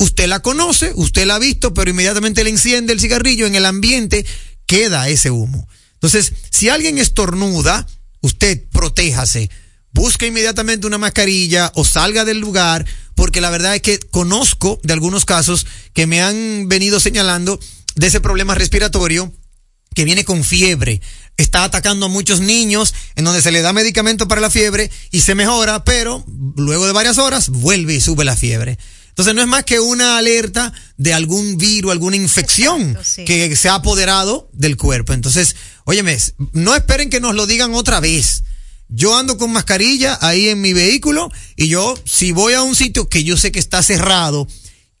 [0.00, 3.66] Usted la conoce, usted la ha visto, pero inmediatamente le enciende el cigarrillo, en el
[3.66, 4.24] ambiente
[4.64, 5.68] queda ese humo.
[5.92, 7.86] Entonces, si alguien estornuda,
[8.22, 9.50] usted protéjase,
[9.92, 14.94] busque inmediatamente una mascarilla o salga del lugar, porque la verdad es que conozco de
[14.94, 17.60] algunos casos que me han venido señalando
[17.94, 19.30] de ese problema respiratorio
[19.94, 21.02] que viene con fiebre.
[21.36, 25.20] Está atacando a muchos niños en donde se le da medicamento para la fiebre y
[25.20, 26.24] se mejora, pero
[26.56, 28.78] luego de varias horas vuelve y sube la fiebre.
[29.20, 33.24] Entonces no es más que una alerta de algún virus, alguna infección Exacto, sí.
[33.26, 35.12] que se ha apoderado del cuerpo.
[35.12, 36.16] Entonces, óyeme,
[36.54, 38.44] no esperen que nos lo digan otra vez.
[38.88, 43.10] Yo ando con mascarilla ahí en mi vehículo y yo, si voy a un sitio
[43.10, 44.48] que yo sé que está cerrado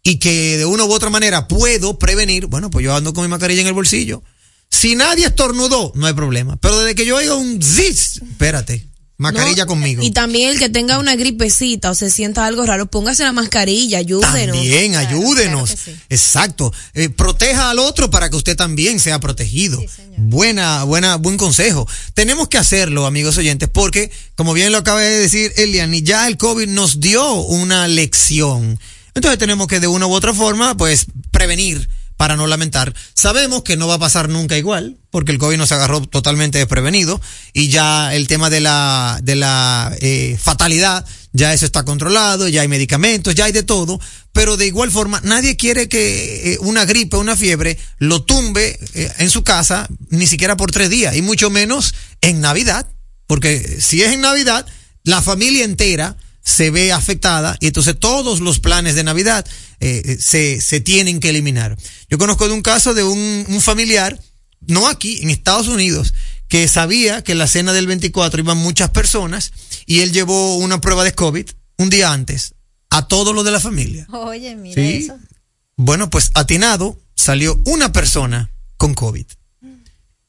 [0.02, 3.28] y que de una u otra manera puedo prevenir, bueno, pues yo ando con mi
[3.28, 4.22] mascarilla en el bolsillo.
[4.70, 6.58] Si nadie estornudó, no hay problema.
[6.58, 8.86] Pero desde que yo oiga un zis, espérate,
[9.20, 10.02] mascarilla No, conmigo.
[10.02, 13.98] Y también el que tenga una gripecita o se sienta algo raro, póngase la mascarilla,
[13.98, 14.56] ayúdenos.
[14.56, 15.70] También, ayúdenos.
[15.70, 15.96] claro que sí.
[16.08, 16.72] Exacto.
[16.94, 19.78] Eh, proteja al otro para que usted también sea protegido.
[20.16, 21.86] buena, buena, buen consejo.
[22.14, 26.38] Tenemos que hacerlo, amigos oyentes, porque, como bien lo acaba de decir Eliani, ya el
[26.38, 28.78] COVID nos dio una lección.
[29.14, 31.88] Entonces tenemos que de una u otra forma, pues, prevenir
[32.20, 32.92] para no lamentar.
[33.14, 37.18] Sabemos que no va a pasar nunca igual, porque el COVID nos agarró totalmente desprevenido
[37.54, 42.60] y ya el tema de la, de la eh, fatalidad, ya eso está controlado, ya
[42.60, 43.98] hay medicamentos, ya hay de todo,
[44.34, 49.10] pero de igual forma nadie quiere que eh, una gripe, una fiebre lo tumbe eh,
[49.16, 52.86] en su casa, ni siquiera por tres días, y mucho menos en Navidad,
[53.28, 54.66] porque si es en Navidad,
[55.04, 56.18] la familia entera
[56.50, 59.46] se ve afectada y entonces todos los planes de Navidad
[59.80, 61.76] eh, se, se tienen que eliminar.
[62.08, 64.20] Yo conozco de un caso de un, un familiar,
[64.66, 66.12] no aquí, en Estados Unidos,
[66.48, 69.52] que sabía que en la cena del 24 iban muchas personas
[69.86, 71.46] y él llevó una prueba de COVID
[71.78, 72.54] un día antes
[72.90, 74.06] a todos los de la familia.
[74.10, 75.04] Oye, mira Sí.
[75.04, 75.16] eso.
[75.76, 79.26] Bueno, pues atinado salió una persona con COVID.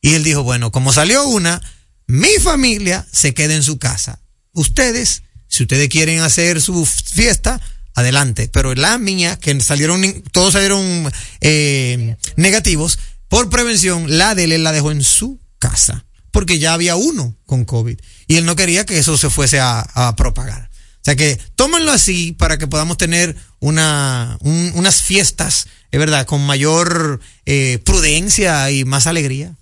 [0.01, 1.62] Y él dijo, bueno, como salió una,
[2.07, 4.21] mi familia se queda en su casa.
[4.53, 7.59] Ustedes, si ustedes quieren hacer su fiesta,
[7.93, 8.49] adelante.
[8.51, 11.11] Pero la mía, que salieron, todos salieron
[11.41, 16.05] eh, negativos, por prevención, la de él la dejó en su casa.
[16.31, 17.99] Porque ya había uno con COVID.
[18.27, 20.69] Y él no quería que eso se fuese a, propagar.
[20.71, 26.25] O sea que tómenlo así para que podamos tener una, un- unas fiestas, es verdad,
[26.25, 29.55] con mayor eh, prudencia y más alegría.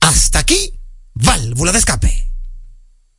[0.00, 0.78] Hasta aquí,
[1.14, 2.31] válvula de escape.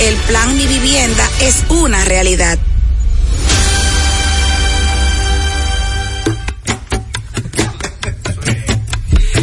[0.00, 2.58] El plan Mi Vivienda es una realidad.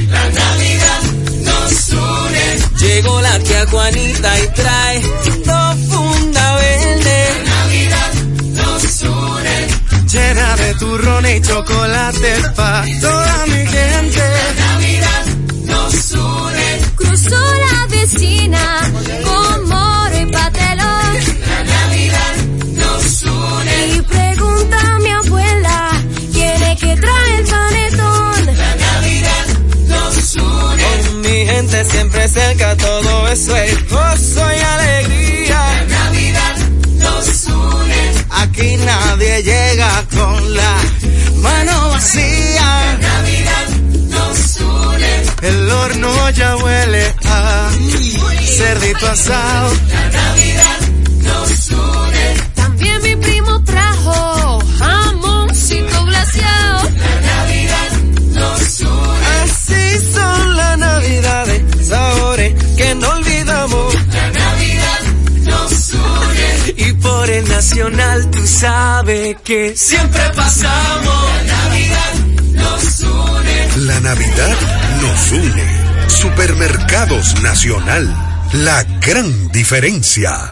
[0.09, 1.01] La Navidad
[1.43, 2.57] nos une.
[2.79, 5.01] Llegó la tía Juanita y trae
[5.45, 7.27] dos funda verde.
[7.45, 8.13] La Navidad
[8.53, 9.67] nos une.
[10.11, 14.19] Llena de turrón y chocolate pa' toda mi gente.
[14.19, 15.25] La Navidad
[15.65, 16.56] nos une.
[16.97, 18.91] Cruzó la vecina
[19.23, 21.13] con moro y patelón.
[21.47, 22.35] La Navidad
[22.73, 23.87] nos une.
[23.95, 28.45] Y pregunta a mi abuela, ¿quién es que trae el panetón?
[28.57, 29.45] La Navidad
[29.87, 30.83] nos une.
[30.83, 35.59] Con mi gente siempre cerca, todo eso es gozo y alegría.
[35.59, 36.55] La Navidad
[36.97, 38.25] nos une.
[38.29, 40.77] Aquí nadie llega con la
[41.41, 42.61] mano vacía.
[42.61, 43.86] La Navidad.
[45.41, 47.69] El horno ya huele a
[48.57, 49.73] cerdito asado.
[49.89, 50.79] La Navidad
[51.23, 52.35] nos une.
[52.55, 56.89] También mi primo trajo jamoncito glaseado.
[56.89, 57.91] La Navidad
[58.33, 59.27] nos une.
[59.43, 63.93] Así son las navidades, sabores que no olvidamos.
[63.93, 65.01] La Navidad
[65.43, 66.73] nos une.
[66.77, 71.25] Y por el nacional tú sabes que siempre pasamos.
[71.25, 72.13] La Navidad
[72.53, 73.46] nos une.
[73.87, 74.57] La Navidad
[75.01, 76.09] nos une.
[76.09, 78.13] Supermercados Nacional.
[78.51, 80.51] La gran diferencia.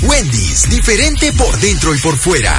[0.00, 2.58] Wendy's, diferente por dentro y por fuera.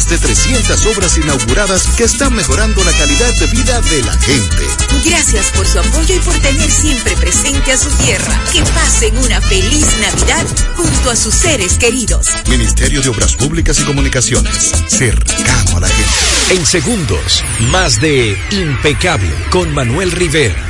[0.00, 4.64] Más de 300 obras inauguradas que están mejorando la calidad de vida de la gente.
[5.04, 8.40] Gracias por su apoyo y por tener siempre presente a su tierra.
[8.50, 12.28] Que pasen una feliz Navidad junto a sus seres queridos.
[12.48, 16.54] Ministerio de Obras Públicas y Comunicaciones, cercano a la gente.
[16.54, 20.64] En segundos, más de Impecable con Manuel Rivera.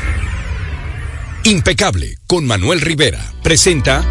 [1.45, 4.05] Impecable con Manuel Rivera presenta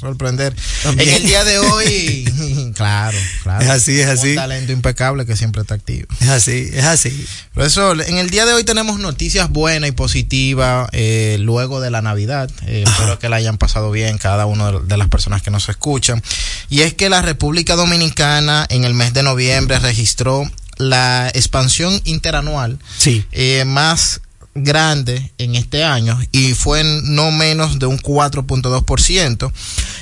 [0.00, 0.56] sorprender.
[0.82, 1.10] También.
[1.10, 3.62] En el día de hoy, claro, claro.
[3.62, 4.30] Es así, es así.
[4.30, 6.06] Un talento impecable que siempre está activo.
[6.20, 7.26] Es así, es así.
[7.52, 12.00] Profesor, en el día de hoy tenemos noticias buenas y positivas eh, luego de la
[12.00, 12.50] Navidad.
[12.66, 16.22] Eh, espero que la hayan pasado bien cada una de las personas que nos escuchan.
[16.70, 22.78] Y es que la República Dominicana en el mes de noviembre registró la expansión interanual
[22.98, 23.24] sí.
[23.32, 24.20] eh, más
[24.56, 29.52] grande en este año y fue no menos de un 4.2%.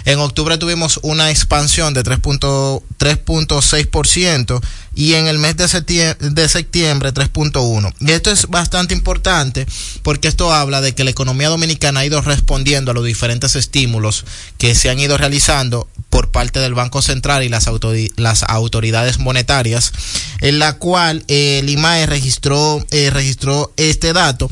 [0.04, 4.60] En octubre tuvimos una expansión de 3.6%
[4.94, 7.94] y en el mes de septiembre, de septiembre 3.1.
[8.00, 9.66] Y esto es bastante importante
[10.02, 14.24] porque esto habla de que la economía dominicana ha ido respondiendo a los diferentes estímulos
[14.58, 19.18] que se han ido realizando por parte del Banco Central y las, autori las autoridades
[19.18, 19.92] monetarias,
[20.40, 24.48] en la cual eh, el IMAE registró, eh, registró este dato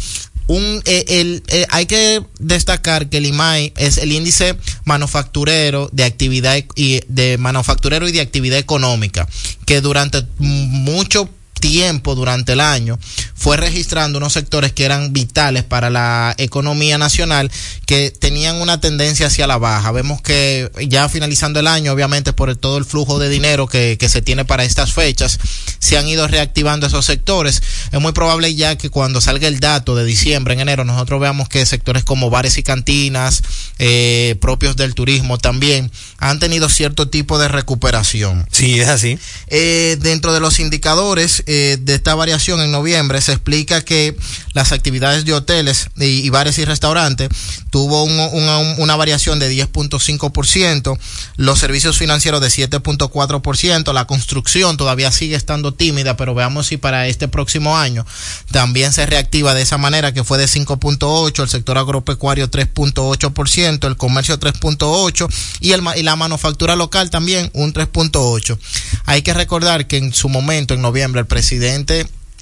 [0.46, 6.04] un eh, el, eh, hay que destacar que el IMAI es el índice manufacturero de
[6.04, 9.28] actividad y de manufacturero y de actividad económica
[9.66, 11.28] que durante mucho
[11.62, 12.98] tiempo durante el año
[13.34, 17.50] fue registrando unos sectores que eran vitales para la economía nacional
[17.86, 19.92] que tenían una tendencia hacia la baja.
[19.92, 23.96] Vemos que ya finalizando el año, obviamente por el, todo el flujo de dinero que,
[23.98, 25.38] que, se tiene para estas fechas,
[25.78, 27.62] se han ido reactivando esos sectores.
[27.90, 31.48] Es muy probable ya que cuando salga el dato de diciembre, en enero, nosotros veamos
[31.48, 33.42] que sectores como bares y cantinas,
[33.78, 38.46] eh, propios del turismo también, han tenido cierto tipo de recuperación.
[38.50, 39.18] Sí, es así.
[39.48, 44.16] Eh, dentro de los indicadores, eh, de esta variación en noviembre se explica que
[44.54, 47.28] las actividades de hoteles y, bares y restaurantes
[47.68, 50.98] tuvo un, una, una, variación de 10.5%,
[51.36, 57.06] los servicios financieros de 7.4%, la construcción todavía sigue estando tímida, pero veamos si para
[57.06, 58.06] este próximo año
[58.50, 63.98] también se reactiva de esa manera que fue de 5.8, el sector agropecuario 3.8%, el
[63.98, 65.28] comercio 3.8
[65.60, 68.58] y, el, y la manufactura local también un 3.8.
[69.04, 71.41] Hay que recordar que en su momento, en noviembre, el presidente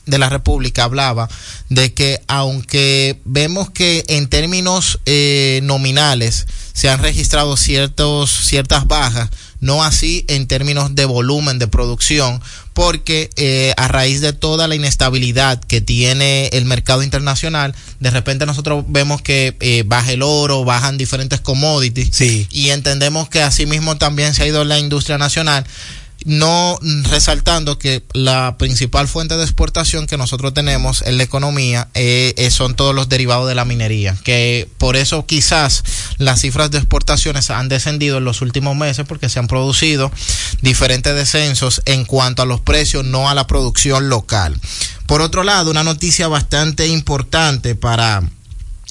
[0.07, 1.29] de la República hablaba
[1.69, 9.31] de que aunque vemos que en términos eh, nominales se han registrado ciertos, ciertas bajas,
[9.61, 12.41] no así en términos de volumen de producción,
[12.73, 18.47] porque eh, a raíz de toda la inestabilidad que tiene el mercado internacional, de repente
[18.47, 22.47] nosotros vemos que eh, baja el oro, bajan diferentes commodities, sí.
[22.51, 25.67] y entendemos que asimismo también se ha ido la industria nacional
[26.25, 32.49] no resaltando que la principal fuente de exportación que nosotros tenemos en la economía eh,
[32.51, 35.83] son todos los derivados de la minería, que por eso quizás
[36.19, 40.11] las cifras de exportaciones han descendido en los últimos meses porque se han producido
[40.63, 44.59] diferentes descensos en cuanto a los precios, no a la producción local.
[45.07, 48.23] Por otro lado, una noticia bastante importante para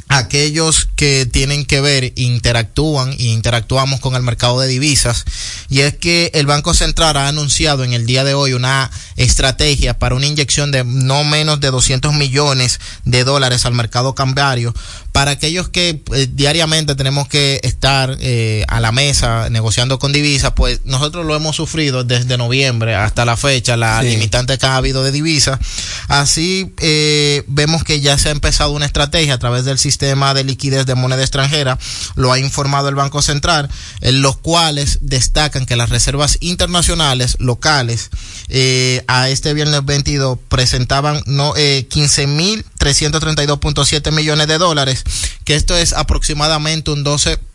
[0.09, 5.23] aquellos que tienen que ver, interactúan y interactuamos con el mercado de divisas,
[5.69, 9.97] y es que el Banco Central ha anunciado en el día de hoy una estrategia
[9.97, 14.73] para una inyección de no menos de 200 millones de dólares al mercado cambiario
[15.11, 20.53] para aquellos que eh, diariamente tenemos que estar eh, a la mesa negociando con divisas,
[20.55, 24.09] pues nosotros lo hemos sufrido desde noviembre hasta la fecha, la sí.
[24.09, 25.59] limitante que ha habido de divisas.
[26.07, 30.43] Así eh, vemos que ya se ha empezado una estrategia a través del sistema de
[30.43, 31.77] liquidez de moneda extranjera,
[32.15, 33.69] lo ha informado el Banco Central,
[34.01, 38.09] en los cuales destacan que las reservas internacionales locales
[38.49, 44.98] eh, a este viernes 22 presentaban no eh, 15 mil 332.7 millones de dólares,
[45.45, 47.03] que esto es aproximadamente un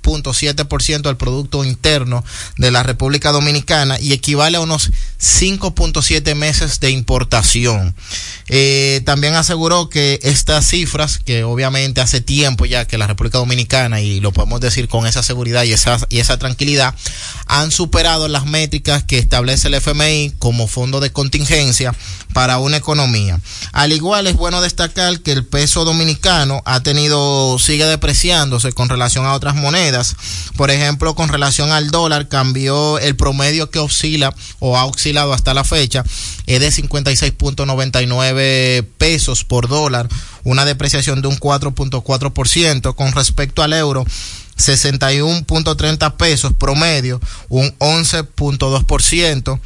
[0.04, 2.24] 12.7% del Producto Interno
[2.56, 4.90] de la República Dominicana y equivale a unos
[5.20, 7.94] 5.7 meses de importación.
[8.48, 14.00] Eh, también aseguró que estas cifras, que obviamente hace tiempo ya que la República Dominicana,
[14.00, 16.94] y lo podemos decir con esa seguridad y esa, y esa tranquilidad,
[17.46, 21.94] han superado las métricas que establece el FMI como fondo de contingencia
[22.32, 23.40] para una economía.
[23.72, 29.24] Al igual es bueno destacar que el peso dominicano ha tenido, sigue depreciándose con relación
[29.24, 29.93] a otras monedas.
[30.56, 35.54] Por ejemplo, con relación al dólar, cambió el promedio que oscila o ha oscilado hasta
[35.54, 36.04] la fecha,
[36.46, 40.08] es de 56.99 pesos por dólar,
[40.44, 42.94] una depreciación de un 4.4%.
[42.94, 44.04] Con respecto al euro,
[44.56, 49.60] 61.30 pesos promedio, un 11.2%.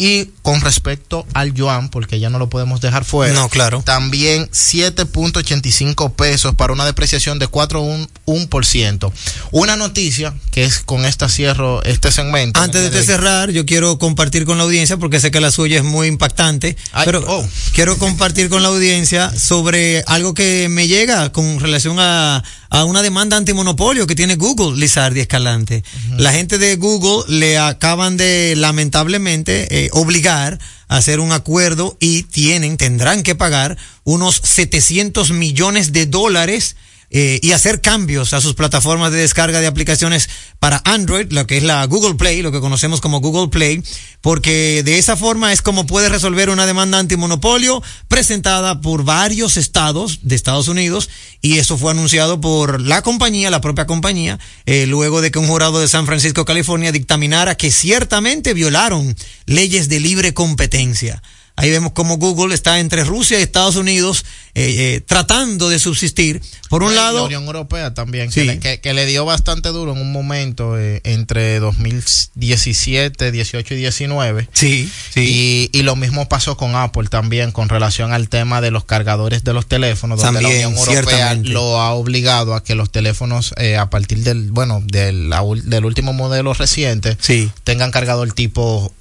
[0.00, 3.34] Y con respecto al yuan, porque ya no lo podemos dejar fuera.
[3.34, 3.82] No, claro.
[3.84, 9.12] También 7.85 pesos para una depreciación de 4.1%.
[9.50, 12.58] Una noticia que es con esta cierro este segmento.
[12.58, 15.84] Antes de cerrar, yo quiero compartir con la audiencia, porque sé que la suya es
[15.84, 17.46] muy impactante, Ay, pero oh.
[17.74, 23.02] quiero compartir con la audiencia sobre algo que me llega con relación a, a una
[23.02, 25.82] demanda antimonopolio que tiene Google, Lizardi Escalante.
[26.16, 30.58] La gente de Google le acaban de, lamentablemente, eh, obligar
[30.88, 36.76] a hacer un acuerdo y tienen, tendrán que pagar unos 700 millones de dólares
[37.10, 40.28] eh, y hacer cambios a sus plataformas de descarga de aplicaciones
[40.60, 43.82] para Android, lo que es la Google Play, lo que conocemos como Google Play,
[44.20, 50.20] porque de esa forma es como puede resolver una demanda antimonopolio presentada por varios estados
[50.22, 55.20] de Estados Unidos y eso fue anunciado por la compañía, la propia compañía, eh, luego
[55.20, 60.32] de que un jurado de San Francisco, California, dictaminara que ciertamente violaron leyes de libre
[60.34, 61.22] competencia.
[61.60, 66.40] Ahí vemos como Google está entre Rusia y Estados Unidos eh, eh, tratando de subsistir.
[66.68, 68.40] Por un lado, La Unión Europea también, Sí.
[68.40, 73.74] que, le, que- que le dio bastante duro en un momento eh, entre 2017, 18
[73.74, 74.48] y 19.
[74.52, 78.84] Sí, Y, y lo mismo pasó con Apple también con relación al tema de los
[78.84, 82.90] cargadores de los teléfonos, donde También, la Unión Europea lo ha obligado a que los
[82.90, 85.30] teléfonos eh, a partir del, bueno, del,
[85.64, 87.50] del último modelo reciente Sí.
[87.64, 88.92] tengan cargador tipo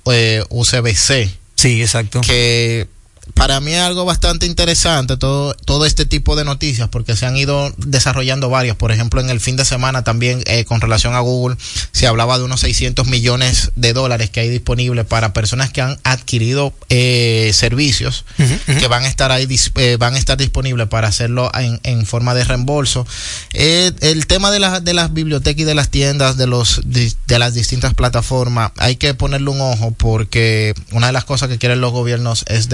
[0.49, 1.29] USB-C.
[1.59, 2.21] Sí, exacto.
[2.21, 2.87] Que
[3.33, 7.37] para mí es algo bastante interesante todo, todo este tipo de noticias porque se han
[7.37, 8.75] ido desarrollando varias.
[8.75, 11.57] Por ejemplo, en el fin de semana también eh, con relación a Google
[11.91, 15.97] se hablaba de unos 600 millones de dólares que hay disponibles para personas que han
[16.03, 18.25] adquirido eh, servicios
[18.65, 22.33] que van a estar ahí eh, van a estar disponibles para hacerlo en, en forma
[22.33, 23.05] de reembolso.
[23.53, 27.13] Eh, el tema de, las de las bibliotecas y de las tiendas de los di-
[27.27, 31.57] de las distintas plataformas hay que ponerle un ojo porque una de las cosas que
[31.57, 32.69] quieren los gobiernos es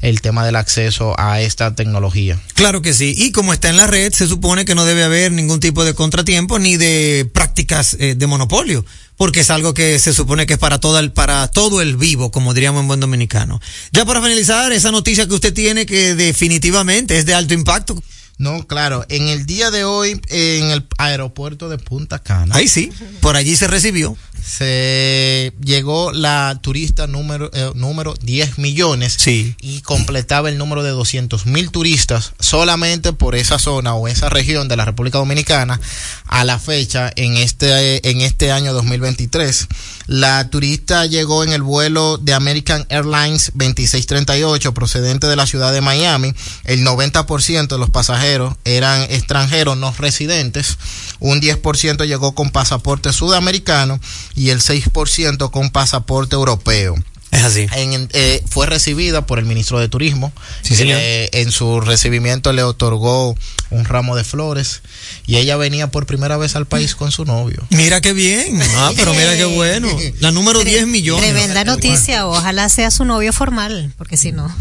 [0.00, 2.38] el tema del acceso a esta tecnología.
[2.54, 3.14] Claro que sí.
[3.16, 5.94] Y como está en la red, se supone que no debe haber ningún tipo de
[5.94, 8.84] contratiempo ni de prácticas eh, de monopolio,
[9.16, 12.30] porque es algo que se supone que es para todo el, para todo el vivo,
[12.30, 13.60] como diríamos en buen dominicano.
[13.92, 18.02] Ya para finalizar, esa noticia que usted tiene que definitivamente es de alto impacto.
[18.38, 22.54] No, claro, en el día de hoy en el aeropuerto de Punta Cana.
[22.54, 24.16] Ahí sí, por allí se recibió.
[24.40, 29.56] Se llegó la turista número, eh, número 10 millones Sí.
[29.60, 34.68] y completaba el número de 200 mil turistas solamente por esa zona o esa región
[34.68, 35.80] de la República Dominicana
[36.26, 39.66] a la fecha en este, en este año 2023.
[40.06, 45.80] La turista llegó en el vuelo de American Airlines 2638 procedente de la ciudad de
[45.80, 46.32] Miami.
[46.64, 48.27] El 90% de los pasajeros
[48.64, 50.78] eran extranjeros no residentes.
[51.20, 54.00] Un 10% llegó con pasaporte sudamericano
[54.34, 56.94] y el 6% con pasaporte europeo.
[57.30, 57.66] Es así.
[57.74, 60.32] En- eh, fue recibida por el ministro de Turismo.
[60.62, 60.98] Sí, señor.
[61.00, 63.36] Eh, en su recibimiento le otorgó
[63.70, 64.80] un ramo de flores
[65.26, 67.62] y ella venía por primera vez al país con su novio.
[67.70, 68.60] Mira qué bien.
[68.76, 69.88] Ah, pero mira qué bueno.
[70.20, 71.24] La número 10 millones.
[71.30, 72.26] Tremenda noticia.
[72.26, 74.48] Ojalá sea su novio formal, porque si no.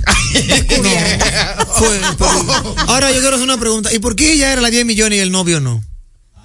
[1.77, 3.93] Fue- pero- ahora yo quiero hacer una pregunta.
[3.93, 5.83] ¿Y por qué ella era la 10 millones y el novio no?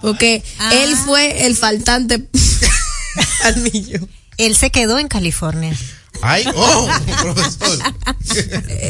[0.00, 0.42] Porque
[0.72, 2.22] él fue el faltante
[3.44, 4.08] al millón.
[4.36, 5.76] Él se quedó en California.
[6.22, 6.88] Ay, oh,
[7.20, 7.78] profesor.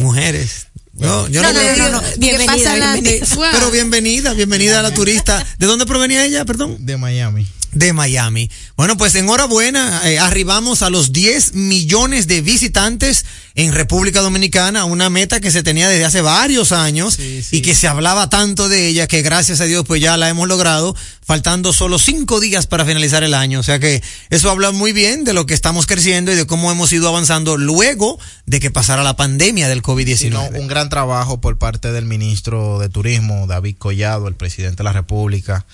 [0.03, 0.69] Mujeres.
[0.93, 2.01] No, yo No, no, no, no, no.
[2.03, 3.27] ¿Qué Bienvenida, bienvenida.
[3.53, 5.45] Pero bienvenida, bienvenida a la turista.
[5.59, 6.77] ¿De dónde provenía ella, perdón?
[6.85, 7.47] De Miami.
[7.73, 8.51] De Miami.
[8.77, 15.11] Bueno, pues enhorabuena, eh, arribamos a los 10 millones de visitantes en República Dominicana, una
[15.11, 19.07] meta que se tenía desde hace varios años y que se hablaba tanto de ella
[19.07, 20.95] que gracias a Dios pues ya la hemos logrado,
[21.25, 23.61] faltando solo cinco días para finalizar el año.
[23.61, 26.71] O sea que eso habla muy bien de lo que estamos creciendo y de cómo
[26.71, 30.17] hemos ido avanzando luego de que pasara la pandemia del COVID-19.
[30.17, 34.85] Sino un gran trabajo por parte del ministro de Turismo, David Collado, el presidente de
[34.85, 35.67] la República,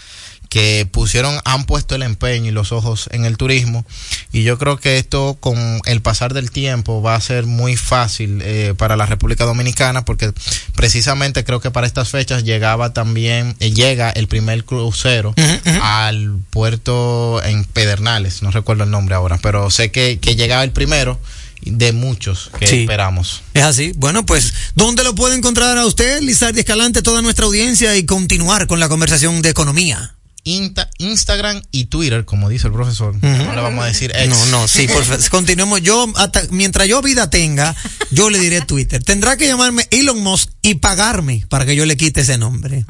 [0.49, 3.84] que pusieron, han puesto el empeño y los ojos en el turismo.
[4.32, 8.40] Y yo creo que esto con el pasar del tiempo va a ser muy fácil
[8.42, 10.32] eh, para la República Dominicana, porque
[10.74, 15.34] precisamente creo que para estas fechas llegaba también, eh, llega el primer crucero
[15.82, 20.72] al puerto en Pedernales, no recuerdo el nombre ahora, pero sé que, que llegaba el
[20.72, 21.18] primero
[21.62, 22.80] de muchos que Sí.
[22.82, 23.42] esperamos.
[23.53, 23.92] Es así.
[23.96, 28.66] Bueno, pues, ¿dónde lo puede encontrar a usted, Lizardi Escalante, toda nuestra audiencia y continuar
[28.66, 30.14] con la conversación de economía?
[30.49, 33.14] Insta- Instagram y Twitter, como dice el profesor.
[33.22, 34.28] No le vamos a decir ex.
[34.28, 35.28] No, no, sí, por favor.
[35.30, 35.82] Continuemos.
[35.82, 37.74] Yo, hasta, mientras yo vida tenga,
[38.11, 39.03] yo le diré Twitter.
[39.03, 42.84] Tendrá que llamarme Elon Musk y pagarme para que yo le quite ese nombre.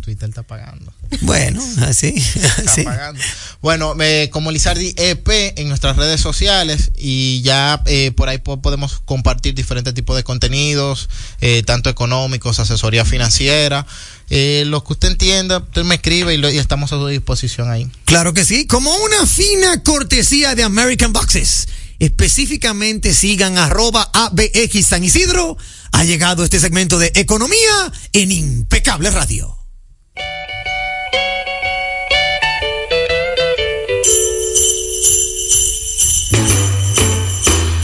[0.00, 0.92] Twitter está pagando.
[1.22, 2.08] Bueno, así.
[2.16, 2.82] Está así.
[2.82, 3.20] pagando.
[3.62, 5.28] Bueno, eh, como Lizardi EP
[5.58, 10.24] en nuestras redes sociales y ya eh, por ahí po- podemos compartir diferentes tipos de
[10.24, 11.08] contenidos,
[11.40, 13.86] eh, tanto económicos, asesoría financiera,
[14.30, 17.70] eh, lo que usted entienda, usted me escribe y, lo- y estamos a su disposición
[17.70, 17.90] ahí.
[18.04, 21.68] Claro que sí, como una fina cortesía de American Boxes.
[22.00, 25.56] Específicamente sigan arroba ABX San Isidro.
[25.92, 29.57] Ha llegado este segmento de economía en Impecable Radio.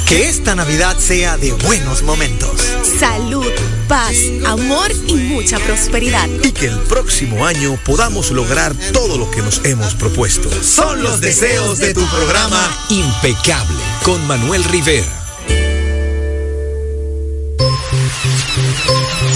[0.07, 2.61] Que esta Navidad sea de buenos momentos.
[2.99, 3.51] Salud,
[3.89, 6.29] paz, amor y mucha prosperidad.
[6.43, 10.51] Y que el próximo año podamos lograr todo lo que nos hemos propuesto.
[10.63, 15.07] Son los deseos de tu programa Impecable con Manuel Rivera.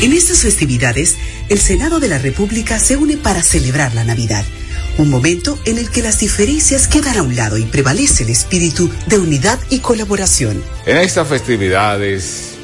[0.00, 1.16] En estas festividades,
[1.48, 4.44] el Senado de la República se une para celebrar la Navidad,
[4.96, 8.88] un momento en el que las diferencias quedan a un lado y prevalece el espíritu
[9.08, 10.62] de unidad y colaboración.
[10.86, 12.54] En estas festividades,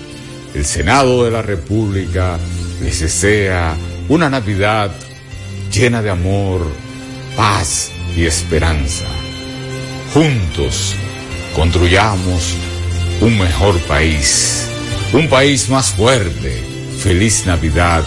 [0.55, 2.39] el Senado de la República
[2.80, 3.74] les desea
[4.09, 4.93] una Navidad
[5.72, 6.70] llena de amor,
[7.37, 9.07] paz y esperanza.
[10.12, 10.95] Juntos
[11.53, 12.55] construyamos
[13.20, 14.68] un mejor país,
[15.12, 16.74] un país más fuerte.
[17.05, 18.03] Feliz Navidad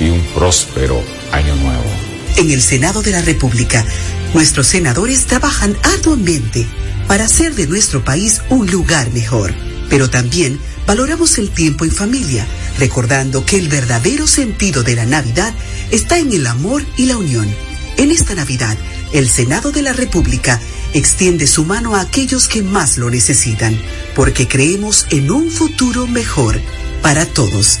[0.00, 1.84] y un próspero año nuevo.
[2.38, 3.84] En el Senado de la República,
[4.32, 6.66] nuestros senadores trabajan arduamente
[7.06, 9.54] para hacer de nuestro país un lugar mejor.
[9.90, 12.46] Pero también valoramos el tiempo en familia,
[12.78, 15.52] recordando que el verdadero sentido de la Navidad
[15.90, 17.46] está en el amor y la unión.
[17.98, 18.78] En esta Navidad,
[19.12, 20.58] el Senado de la República
[20.94, 23.78] extiende su mano a aquellos que más lo necesitan,
[24.16, 26.58] porque creemos en un futuro mejor
[27.02, 27.80] para todos.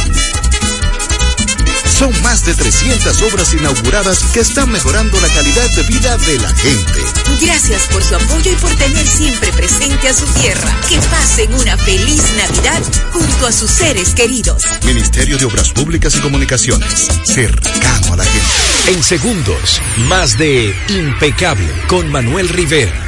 [2.01, 6.49] Son más de 300 obras inauguradas que están mejorando la calidad de vida de la
[6.49, 6.99] gente.
[7.39, 10.75] Gracias por su apoyo y por tener siempre presente a su tierra.
[10.89, 12.81] Que pasen una feliz Navidad
[13.11, 14.63] junto a sus seres queridos.
[14.83, 17.07] Ministerio de Obras Públicas y Comunicaciones.
[17.23, 18.93] Cercano a la gente.
[18.93, 22.99] En segundos, más de Impecable con Manuel Rivera.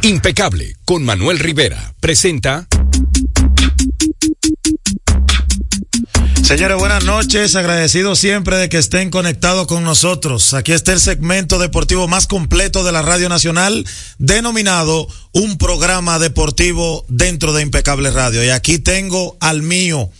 [0.00, 2.66] Impecable con Manuel Rivera presenta
[6.52, 7.56] Señores, buenas noches.
[7.56, 10.52] Agradecido siempre de que estén conectados con nosotros.
[10.52, 13.86] Aquí está el segmento deportivo más completo de la Radio Nacional,
[14.18, 18.44] denominado Un programa deportivo dentro de Impecable Radio.
[18.44, 20.10] Y aquí tengo al mío,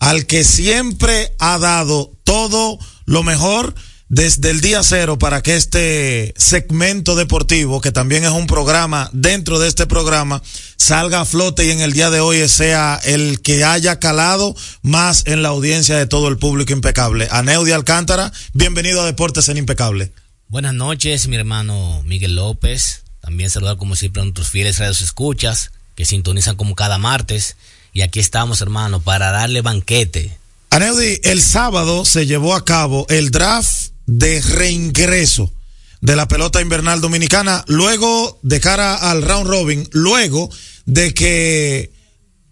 [0.00, 3.72] al que siempre ha dado todo lo mejor
[4.08, 9.58] desde el día cero para que este segmento deportivo, que también es un programa dentro
[9.58, 10.42] de este programa,
[10.76, 15.24] salga a flote y en el día de hoy sea el que haya calado más
[15.26, 17.26] en la audiencia de todo el público impecable.
[17.30, 20.12] Aneudia Alcántara, bienvenido a Deportes en Impecable.
[20.48, 23.02] Buenas noches, mi hermano Miguel López.
[23.20, 27.56] También saludar como siempre a nuestros fieles radios escuchas que sintonizan como cada martes.
[27.92, 30.38] Y aquí estamos, hermano, para darle banquete.
[30.70, 35.52] Aneudi, el sábado se llevó a cabo el draft de reingreso
[36.00, 40.50] de la pelota invernal dominicana, luego de cara al round robin, luego
[40.84, 41.92] de que,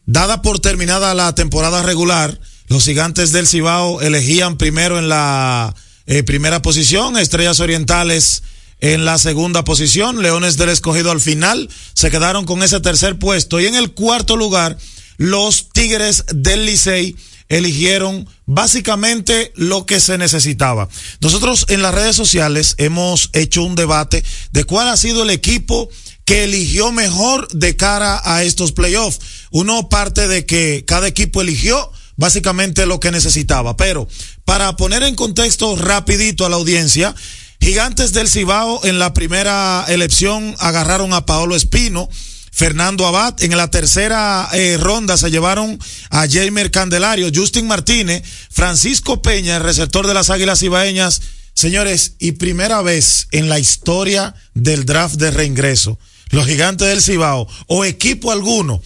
[0.07, 5.75] dada por terminada la temporada regular, los gigantes del Cibao elegían primero en la
[6.07, 8.43] eh, primera posición, Estrellas Orientales
[8.81, 13.61] en la segunda posición, Leones del Escogido al final se quedaron con ese tercer puesto
[13.61, 14.77] y en el cuarto lugar,
[15.17, 17.17] los Tigres del Licey
[17.49, 20.89] eligieron básicamente lo que se necesitaba.
[21.21, 25.89] Nosotros en las redes sociales hemos hecho un debate de cuál ha sido el equipo
[26.25, 29.21] que eligió mejor de cara a estos playoffs.
[29.51, 34.09] Uno parte de que cada equipo eligió básicamente lo que necesitaba, pero
[34.45, 37.15] para poner en contexto rapidito a la audiencia,
[37.61, 42.09] Gigantes del Cibao en la primera elección agarraron a Paolo Espino,
[42.55, 43.43] Fernando Abad.
[43.43, 45.79] En la tercera eh, ronda se llevaron
[46.11, 51.21] a Jamer Candelario, Justin Martínez, Francisco Peña, el receptor de las Águilas Ibaeñas.
[51.53, 55.99] Señores, y primera vez en la historia del draft de reingreso,
[56.31, 58.81] los gigantes del Cibao o equipo alguno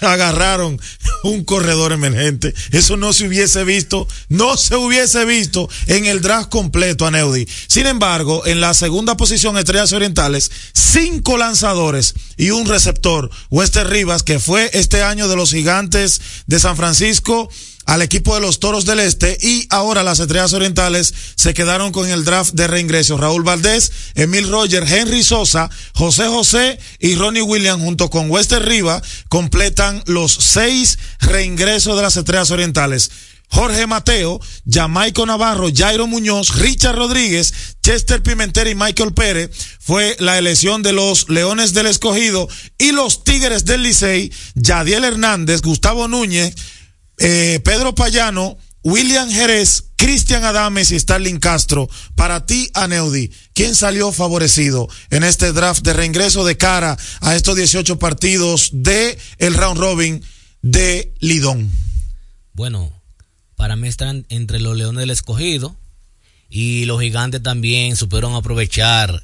[0.00, 0.80] agarraron
[1.22, 2.54] un corredor emergente.
[2.72, 7.46] Eso no se hubiese visto, no se hubiese visto en el draft completo a Neudi.
[7.66, 14.22] Sin embargo, en la segunda posición, Estrellas Orientales, cinco lanzadores y un receptor, Wester Rivas,
[14.22, 17.48] que fue este año de los gigantes de San Francisco
[17.90, 22.08] al equipo de los Toros del Este y ahora las Estrellas Orientales se quedaron con
[22.08, 23.16] el draft de reingreso.
[23.16, 29.02] Raúl Valdés, Emil Roger, Henry Sosa, José José y Ronnie Williams junto con Wester Riva
[29.28, 33.10] completan los seis reingresos de las Estrellas Orientales.
[33.48, 34.40] Jorge Mateo,
[34.72, 40.92] Jamaico Navarro, Jairo Muñoz, Richard Rodríguez, Chester Pimentel y Michael Pérez fue la elección de
[40.92, 46.54] los Leones del Escogido y los Tigres del Licey, Yadiel Hernández, Gustavo Núñez,
[47.20, 51.88] eh, Pedro Payano, William Jerez, Cristian Adames y Starling Castro.
[52.14, 57.56] Para ti, Aneudi, ¿quién salió favorecido en este draft de reingreso de cara a estos
[57.56, 60.22] 18 partidos de el round robin
[60.62, 61.70] de Lidón?
[62.54, 62.90] Bueno,
[63.54, 65.76] para mí están entre los Leones del Escogido
[66.48, 69.22] y los Gigantes también supieron aprovechar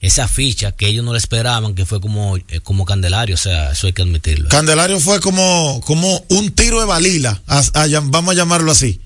[0.00, 3.72] esa ficha que ellos no le esperaban, que fue como, eh, como Candelario, o sea,
[3.72, 4.48] eso hay que admitirlo.
[4.48, 9.00] Candelario fue como, como un tiro de balila, a, a, vamos a llamarlo así.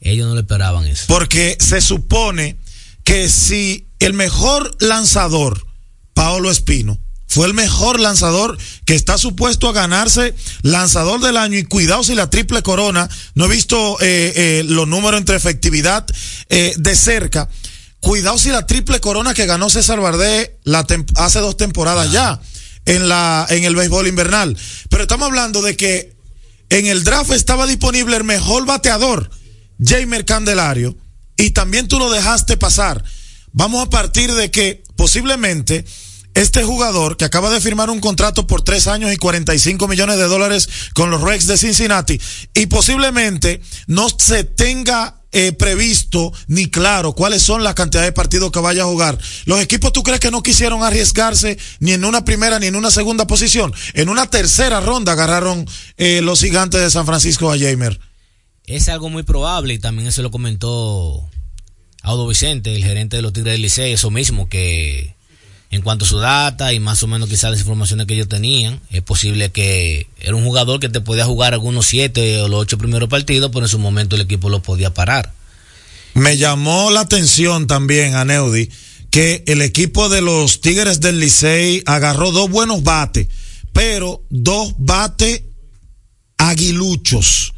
[0.00, 1.04] Ellos no le esperaban eso.
[1.08, 2.56] Porque se supone
[3.04, 5.66] que si el mejor lanzador,
[6.12, 11.64] Paolo Espino, fue el mejor lanzador que está supuesto a ganarse lanzador del año y
[11.64, 16.06] cuidado si la triple corona, no he visto eh, eh, los números entre efectividad
[16.48, 17.48] eh, de cerca,
[18.04, 20.58] Cuidado si la triple corona que ganó César Bardé
[21.16, 22.38] hace dos temporadas ya
[22.84, 24.58] en la en el béisbol invernal.
[24.90, 26.14] Pero estamos hablando de que
[26.68, 29.30] en el draft estaba disponible el mejor bateador,
[29.82, 30.94] Jamer Candelario,
[31.38, 33.02] y también tú lo dejaste pasar.
[33.52, 35.86] Vamos a partir de que posiblemente
[36.34, 40.24] este jugador que acaba de firmar un contrato por tres años y 45 millones de
[40.24, 42.20] dólares con los Rex de Cincinnati
[42.52, 48.52] y posiblemente no se tenga eh, previsto ni claro cuáles son las cantidades de partidos
[48.52, 49.18] que vaya a jugar.
[49.44, 52.90] Los equipos, ¿tú crees que no quisieron arriesgarse ni en una primera ni en una
[52.90, 53.74] segunda posición?
[53.94, 55.66] En una tercera ronda agarraron
[55.96, 57.98] eh, los gigantes de San Francisco a Jamer.
[58.66, 61.28] Es algo muy probable y también eso lo comentó
[62.02, 65.13] Audo Vicente, el gerente de los Tigres del Licey, eso mismo, que
[65.74, 68.80] en cuanto a su data y más o menos quizás las informaciones que ellos tenían,
[68.90, 72.78] es posible que era un jugador que te podía jugar algunos siete o los ocho
[72.78, 75.32] primeros partidos, pero en su momento el equipo lo podía parar.
[76.14, 78.70] Me llamó la atención también a Neudi
[79.10, 83.26] que el equipo de los Tigres del Licey agarró dos buenos bates,
[83.72, 85.42] pero dos bates
[86.38, 87.52] aguiluchos.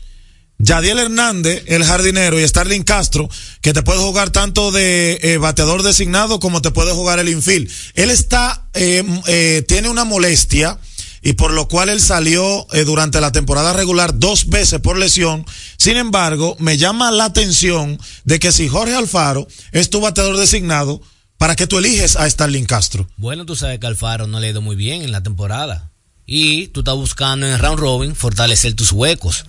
[0.59, 3.29] Yadiel Hernández, el jardinero, y Starling Castro,
[3.61, 7.71] que te puede jugar tanto de eh, bateador designado como te puede jugar el infield.
[7.95, 10.79] Él está, eh, eh, tiene una molestia
[11.27, 15.45] y por lo cual él salió eh, durante la temporada regular dos veces por lesión.
[15.77, 21.03] Sin embargo, me llama la atención de que si Jorge Alfaro es tu bateador designado,
[21.37, 23.09] ¿para qué tú eliges a Starling Castro?
[23.17, 25.91] Bueno, tú sabes que Alfaro no le ha ido muy bien en la temporada.
[26.27, 29.47] Y tú estás buscando en el round robin fortalecer tus huecos.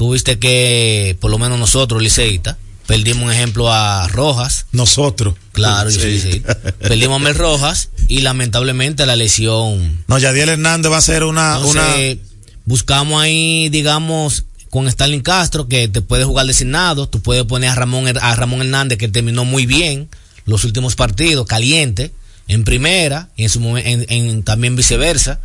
[0.00, 4.64] Tuviste que, por lo menos nosotros, Liceita, perdimos un ejemplo a Rojas.
[4.72, 5.34] Nosotros.
[5.52, 6.00] Claro, Sí.
[6.00, 6.42] soy Licey.
[6.78, 10.02] Perdimos a Mel Rojas y lamentablemente la lesión.
[10.08, 12.16] No, Yadiel Hernández va a ser una, Entonces,
[12.64, 17.06] buscamos ahí, digamos, con Stalin Castro, que te puede jugar designado.
[17.06, 20.08] Tú puedes poner a Ramón, a Ramón Hernández, que terminó muy bien
[20.46, 22.10] los últimos partidos, caliente,
[22.48, 25.40] en primera, y en su en, en- también viceversa.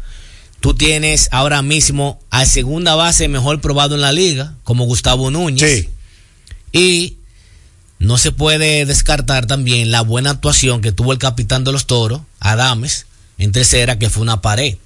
[0.60, 5.90] Tú tienes ahora mismo al segunda base mejor probado en la liga, como Gustavo Núñez.
[6.72, 7.18] Y
[8.00, 12.22] no se puede descartar también la buena actuación que tuvo el capitán de los toros,
[12.40, 13.06] Adames,
[13.38, 14.78] en tercera, que fue una pared.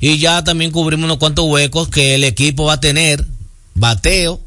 [0.00, 3.24] Y ya también cubrimos unos cuantos huecos que el equipo va a tener
[3.74, 4.40] bateo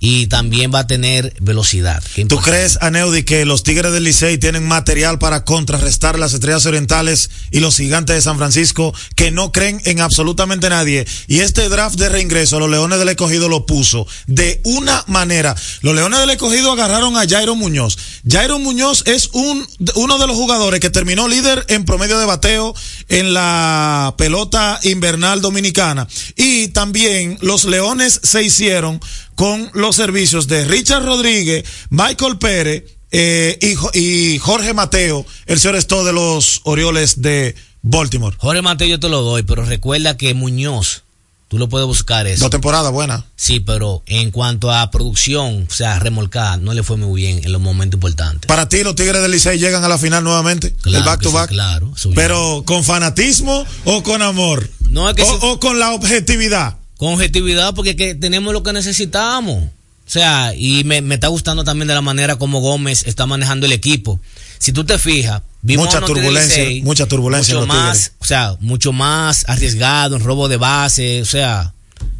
[0.00, 2.02] y también va a tener velocidad.
[2.28, 7.30] ¿Tú crees, Aneudi, que los Tigres del Licey tienen material para contrarrestar las estrellas orientales
[7.50, 11.06] y los gigantes de San Francisco que no creen en absolutamente nadie?
[11.26, 15.56] Y este draft de reingreso, los Leones del Escogido lo puso de una manera.
[15.82, 17.98] Los Leones del Escogido agarraron a Jairo Muñoz.
[18.28, 22.74] Jairo Muñoz es un, uno de los jugadores que terminó líder en promedio de bateo
[23.08, 26.06] en la pelota invernal dominicana.
[26.36, 29.00] Y también los Leones se hicieron
[29.38, 32.82] con los servicios de Richard Rodríguez, Michael Pérez
[33.12, 38.34] eh, y, Jo- y Jorge Mateo, el señor esto de los Orioles de Baltimore.
[38.36, 41.04] Jorge Mateo yo te lo doy, pero recuerda que Muñoz,
[41.46, 42.42] tú lo puedes buscar eso.
[42.42, 43.22] Dos temporadas buenas.
[43.36, 47.52] Sí, pero en cuanto a producción, o sea, remolcada, no le fue muy bien en
[47.52, 48.48] los momentos importantes.
[48.48, 50.72] Para ti, los Tigres del Licey llegan a la final nuevamente.
[50.82, 51.48] Claro el back to sí, back.
[51.48, 54.68] claro, eso Pero con fanatismo o con amor.
[54.90, 56.77] No es que o, si- o con la objetividad.
[56.98, 59.64] Con objetividad, porque que tenemos lo que necesitamos.
[59.64, 63.64] O sea, y me, me está gustando también de la manera como Gómez está manejando
[63.64, 64.20] el equipo.
[64.58, 69.44] Si tú te fijas, vimos Mucha turbulencia, mucha turbulencia mucho más, o sea, mucho más
[69.48, 71.72] arriesgado en robo de base, o sea,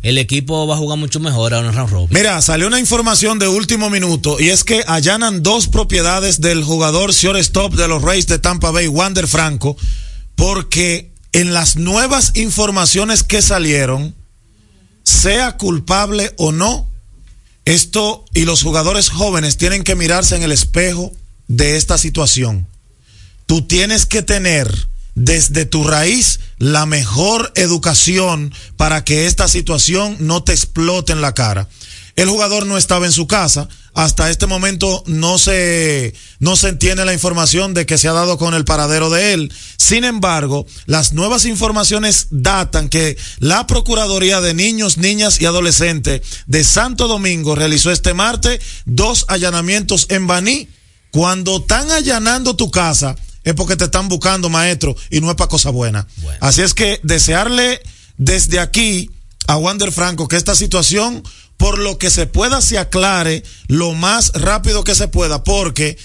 [0.02, 2.08] el equipo va a jugar mucho mejor ahora en round robin.
[2.10, 7.12] Mira, salió una información de último minuto y es que allanan dos propiedades del jugador
[7.12, 9.76] shortstop de los Rays de Tampa Bay, Wander Franco,
[10.36, 14.14] porque en las nuevas informaciones que salieron,
[15.08, 16.86] sea culpable o no,
[17.64, 21.12] esto y los jugadores jóvenes tienen que mirarse en el espejo
[21.48, 22.66] de esta situación.
[23.46, 30.44] Tú tienes que tener desde tu raíz la mejor educación para que esta situación no
[30.44, 31.68] te explote en la cara.
[32.14, 33.68] El jugador no estaba en su casa.
[33.98, 38.38] Hasta este momento no se, no se entiende la información de que se ha dado
[38.38, 39.52] con el paradero de él.
[39.76, 46.62] Sin embargo, las nuevas informaciones datan que la Procuraduría de Niños, Niñas y Adolescentes de
[46.62, 50.68] Santo Domingo realizó este martes dos allanamientos en Baní.
[51.10, 55.48] Cuando están allanando tu casa, es porque te están buscando, maestro, y no es para
[55.48, 56.06] cosa buena.
[56.38, 57.82] Así es que desearle
[58.16, 59.10] desde aquí
[59.48, 61.24] a Wander Franco que esta situación,
[61.58, 65.98] por lo que se pueda, se aclare lo más rápido que se pueda, porque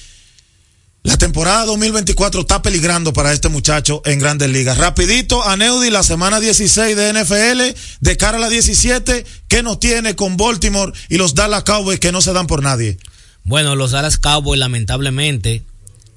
[1.03, 4.77] la temporada 2024 está peligrando para este muchacho en Grandes Ligas.
[4.77, 9.79] Rapidito, a Neudi, la semana 16 de NFL, de cara a la 17, ¿qué nos
[9.79, 12.97] tiene con Baltimore y los Dallas Cowboys que no se dan por nadie?
[13.43, 15.63] Bueno, los Dallas Cowboys lamentablemente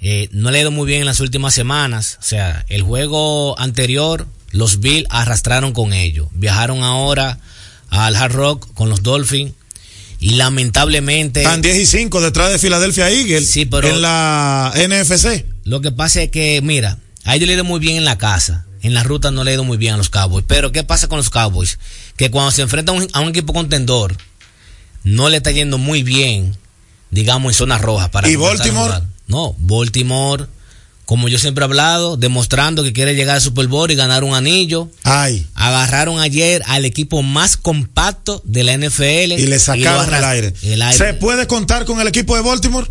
[0.01, 2.17] eh, no le ha ido muy bien en las últimas semanas.
[2.21, 6.29] O sea, el juego anterior, los Bills arrastraron con ellos.
[6.31, 7.39] Viajaron ahora
[7.89, 9.53] al Hard Rock con los Dolphins
[10.19, 11.43] y lamentablemente...
[11.43, 15.45] Están 10 y 5 detrás de Philadelphia Eagles Sí, pero- en la NFC.
[15.65, 18.19] Lo que pasa es que, mira, A ellos le ha ido muy bien en la
[18.19, 18.67] casa.
[18.83, 20.45] En la ruta no le ha ido muy bien a los Cowboys.
[20.47, 21.79] Pero ¿qué pasa con los Cowboys?
[22.17, 24.17] Que cuando se enfrentan a un, equipo contendor,
[25.03, 26.57] no le está yendo muy bien,
[27.11, 28.13] digamos, en zona roja.
[28.13, 29.03] Para ¿Y Baltimore?
[29.27, 30.47] No, Baltimore,
[31.07, 34.35] como yo siempre he hablado, demostrando que quiere llegar al Super Bowl y ganar un
[34.35, 34.91] anillo.
[35.05, 35.47] Ay.
[35.55, 39.33] Agarraron ayer al equipo más compacto de la NFL.
[39.39, 40.53] Y le sacaron aire.
[40.63, 40.99] el aire.
[40.99, 42.91] ¿Se puede contar con el equipo de Baltimore?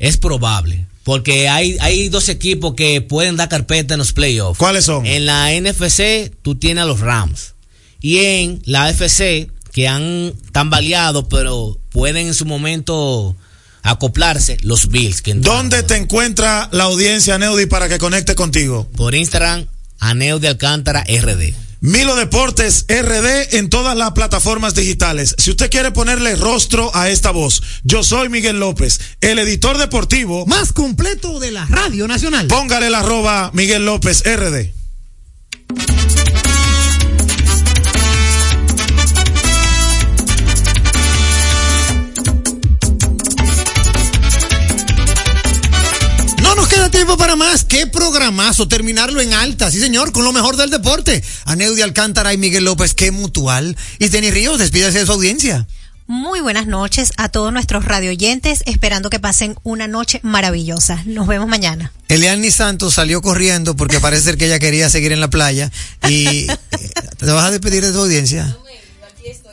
[0.00, 0.86] Es probable.
[1.04, 4.58] Porque hay, hay dos equipos que pueden dar carpeta en los playoffs.
[4.58, 5.06] ¿Cuáles son?
[5.06, 7.54] En la NFC tú tienes a los Rams.
[8.00, 13.36] Y en la AFC, que han tambaleado, pero pueden en su momento
[13.82, 15.22] acoplarse, los Bills.
[15.22, 18.88] Que ¿Dónde te encuentra la audiencia, Neudi, para que conecte contigo?
[18.96, 19.66] Por Instagram,
[19.98, 21.54] Aneo de Alcántara RD.
[21.82, 25.34] Milo Deportes RD en todas las plataformas digitales.
[25.38, 30.44] Si usted quiere ponerle rostro a esta voz, yo soy Miguel López, el editor deportivo
[30.44, 32.48] más completo de la Radio Nacional.
[32.48, 34.74] Póngale el arroba Miguel López RD.
[47.10, 47.64] Tiempo para más.
[47.64, 48.68] Qué programazo.
[48.68, 49.70] Terminarlo en alta.
[49.70, 50.12] Sí, señor.
[50.12, 51.24] Con lo mejor del deporte.
[51.44, 52.94] Aneudia Alcántara y Miguel López.
[52.94, 53.76] Qué mutual.
[53.98, 55.66] Y Tenny Ríos, despídase de su audiencia.
[56.06, 61.02] Muy buenas noches a todos nuestros radioyentes, esperando que pasen una noche maravillosa.
[61.04, 61.92] Nos vemos mañana.
[62.08, 65.70] Eliani Santos salió corriendo porque parece ser que ella quería seguir en la playa.
[66.08, 66.46] Y
[67.18, 68.56] te vas a despedir de tu audiencia.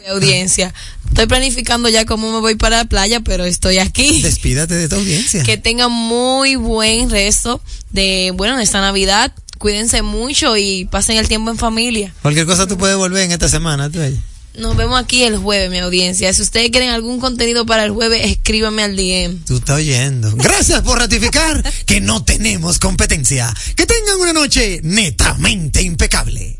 [0.09, 0.73] Audiencia.
[1.07, 4.21] Estoy planificando ya cómo me voy para la playa, pero estoy aquí.
[4.21, 5.43] Despídate de tu audiencia.
[5.43, 9.31] Que tengan muy buen resto de, bueno, de esta Navidad.
[9.57, 12.13] Cuídense mucho y pasen el tiempo en familia.
[12.21, 13.89] Cualquier cosa tú puedes volver en esta semana.
[13.89, 14.21] tú, ella.
[14.57, 16.33] Nos vemos aquí el jueves, mi audiencia.
[16.33, 19.45] Si ustedes quieren algún contenido para el jueves, escríbanme al DM.
[19.45, 20.31] Tú estás oyendo.
[20.35, 23.53] Gracias por ratificar que no tenemos competencia.
[23.75, 26.59] Que tengan una noche netamente impecable.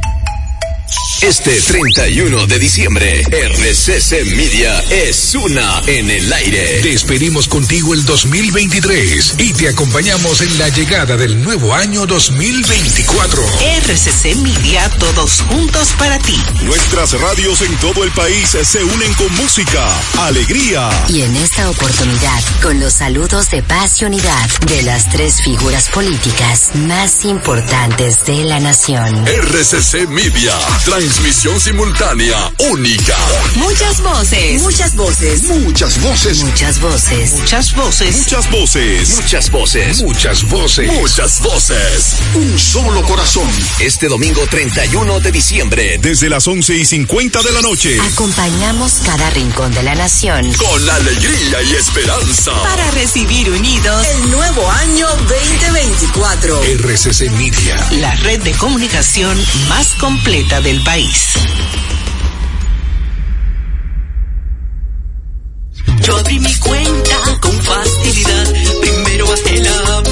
[1.21, 6.81] Este 31 de diciembre, RCC Media es una en el aire.
[6.81, 13.43] Despedimos contigo el 2023 y te acompañamos en la llegada del nuevo año 2024.
[13.83, 16.41] RCC Media, todos juntos para ti.
[16.63, 20.89] Nuestras radios en todo el país se unen con música, alegría.
[21.07, 25.87] Y en esta oportunidad, con los saludos de paz y unidad de las tres figuras
[25.89, 29.23] políticas más importantes de la nación.
[29.27, 30.57] RCC Media.
[31.11, 33.17] Transmisión simultánea única.
[33.55, 34.61] Muchas voces.
[34.61, 35.43] Muchas voces.
[35.43, 36.41] Muchas voces.
[36.41, 37.23] Muchas voces.
[37.33, 38.15] Muchas voces.
[38.15, 39.09] Muchas voces.
[39.17, 40.01] Muchas voces.
[40.01, 40.91] Muchas voces.
[40.93, 42.15] Muchas voces.
[42.33, 43.49] Un solo corazón.
[43.81, 47.99] Este domingo 31 de diciembre, Desde las 11 y 50 de la noche.
[48.13, 50.53] Acompañamos cada rincón de la nación.
[50.53, 52.53] Con alegría y esperanza.
[52.63, 56.61] Para recibir unidos el nuevo año 2024.
[56.63, 57.75] RCC Media.
[57.99, 59.37] La red de comunicación
[59.67, 61.00] más completa del país.
[66.03, 68.53] Yo abrí mi cuenta con facilidad.
[68.81, 70.07] Primero bajé la app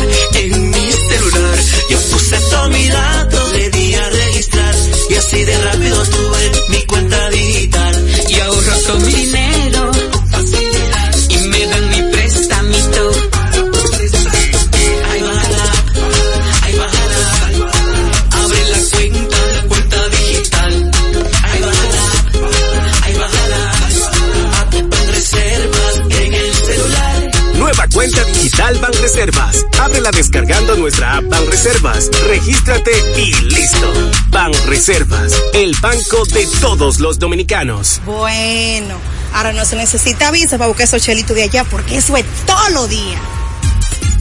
[34.79, 37.99] Banreservas, el banco de todos los dominicanos.
[38.05, 38.95] Bueno,
[39.33, 42.71] ahora no se necesita visa para buscar esos chelitos de allá porque eso es todos
[42.71, 43.19] los días.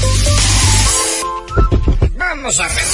[2.17, 2.85] Vamos a ver.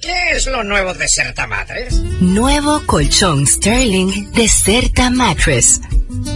[0.00, 1.94] ¿Qué es lo nuevo de Certa Matres?
[2.20, 5.80] Nuevo colchón Sterling de Certa Mattress.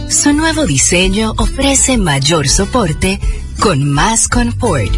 [0.09, 3.19] Su nuevo diseño ofrece mayor soporte
[3.59, 4.93] con más confort.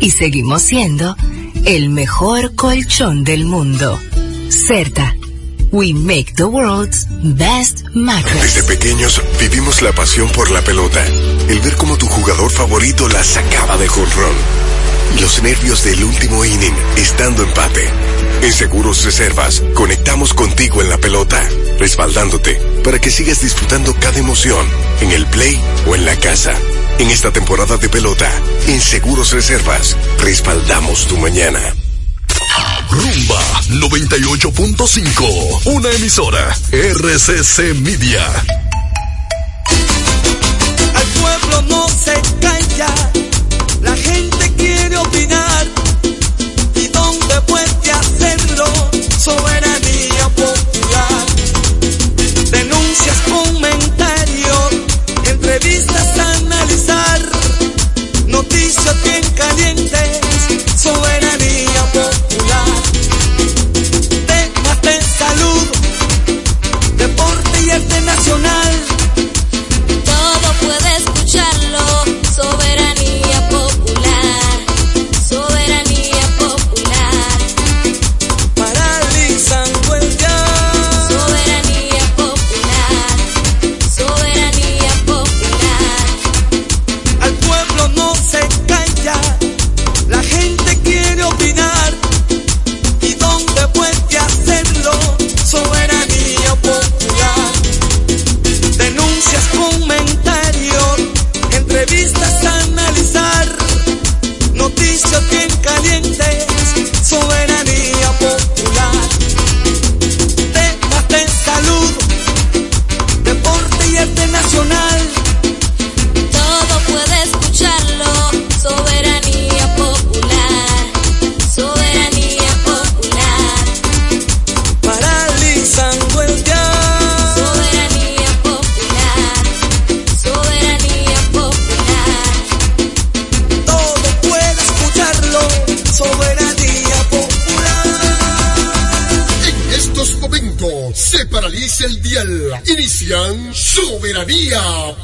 [0.00, 1.16] Y seguimos siendo
[1.64, 3.98] el mejor colchón del mundo.
[4.48, 5.14] Certa.
[5.72, 8.54] We make the world's best mattress.
[8.54, 11.04] Desde pequeños vivimos la pasión por la pelota.
[11.48, 14.36] El ver cómo tu jugador favorito la sacaba de jonrón.
[15.20, 17.88] Los nervios del último inning, estando empate.
[18.42, 21.42] En Seguros Reservas, conectamos contigo en la pelota,
[21.78, 24.66] respaldándote para que sigas disfrutando cada emoción,
[25.00, 26.52] en el play o en la casa.
[26.98, 28.30] En esta temporada de pelota,
[28.68, 31.60] en Seguros Reservas, respaldamos tu mañana.
[32.90, 38.24] Rumba 98.5, una emisora RCC Media.
[40.94, 42.94] Al pueblo no se calla,
[49.24, 49.63] Soberanía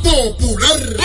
[0.02, 0.96] Popular.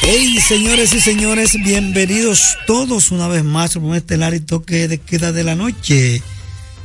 [0.00, 4.98] Hey, señores y señores, bienvenidos todos una vez más a un estelar y toque de
[4.98, 6.22] queda de la noche.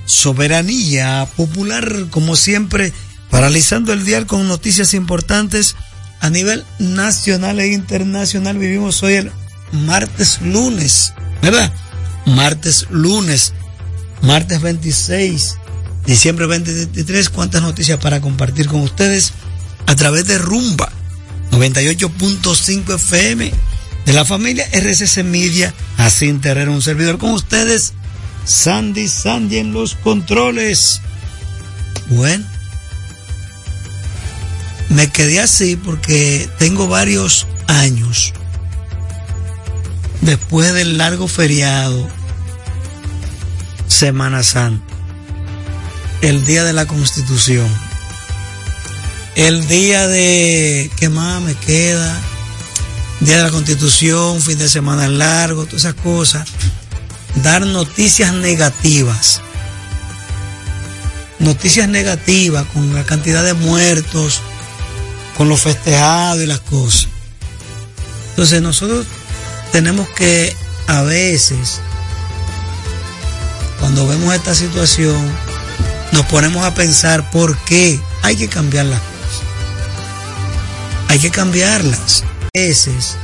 [0.05, 2.91] Soberanía popular, como siempre,
[3.29, 5.77] paralizando el dial con noticias importantes
[6.19, 8.57] a nivel nacional e internacional.
[8.57, 9.31] Vivimos hoy el
[9.71, 11.71] martes lunes, ¿verdad?
[12.25, 13.53] Martes lunes,
[14.21, 15.58] martes 26,
[16.09, 17.29] diciembre 2023.
[17.29, 19.33] ¿Cuántas noticias para compartir con ustedes
[19.85, 20.91] a través de Rumba?
[21.51, 23.51] 98.5 FM
[24.05, 27.93] de la familia RCC Media, así Terrero, un servidor con ustedes,
[28.43, 31.01] Sandy Sandy en los controles.
[32.07, 32.45] Bueno,
[34.89, 38.33] me quedé así porque tengo varios años
[40.21, 42.07] después del largo feriado,
[43.87, 44.98] Semana Santa,
[46.21, 47.69] el día de la Constitución
[49.35, 52.19] el día de ¿qué más me queda?
[53.21, 56.47] Día de la Constitución, fin de semana largo, todas esas cosas.
[57.35, 59.41] Dar noticias negativas.
[61.39, 64.41] Noticias negativas con la cantidad de muertos,
[65.37, 67.07] con los festejados y las cosas.
[68.31, 69.05] Entonces nosotros
[69.71, 70.53] tenemos que
[70.87, 71.79] a veces,
[73.79, 75.31] cuando vemos esta situación,
[76.19, 79.19] nos ponemos a pensar por qué hay que cambiar las cosas
[81.09, 82.23] hay que cambiarlas.
[82.43, 83.15] A veces,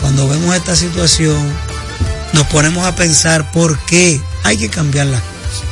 [0.00, 1.40] cuando vemos esta situación,
[2.32, 5.62] nos ponemos a pensar por qué hay que cambiar las cosas.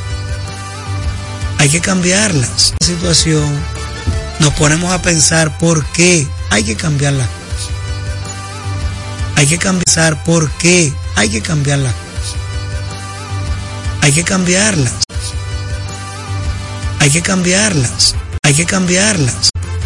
[1.57, 2.73] Hay que cambiarlas.
[2.79, 3.53] La situación,
[4.39, 7.69] nos ponemos a pensar por qué hay que cambiar las cosas.
[9.35, 12.35] Hay que cambiar por qué, hay que cambiar las cosas.
[14.01, 15.02] Hay que cambiarlas.
[17.03, 18.15] Hay que cambiarlas.
[18.43, 19.52] Hay que cambiarlas.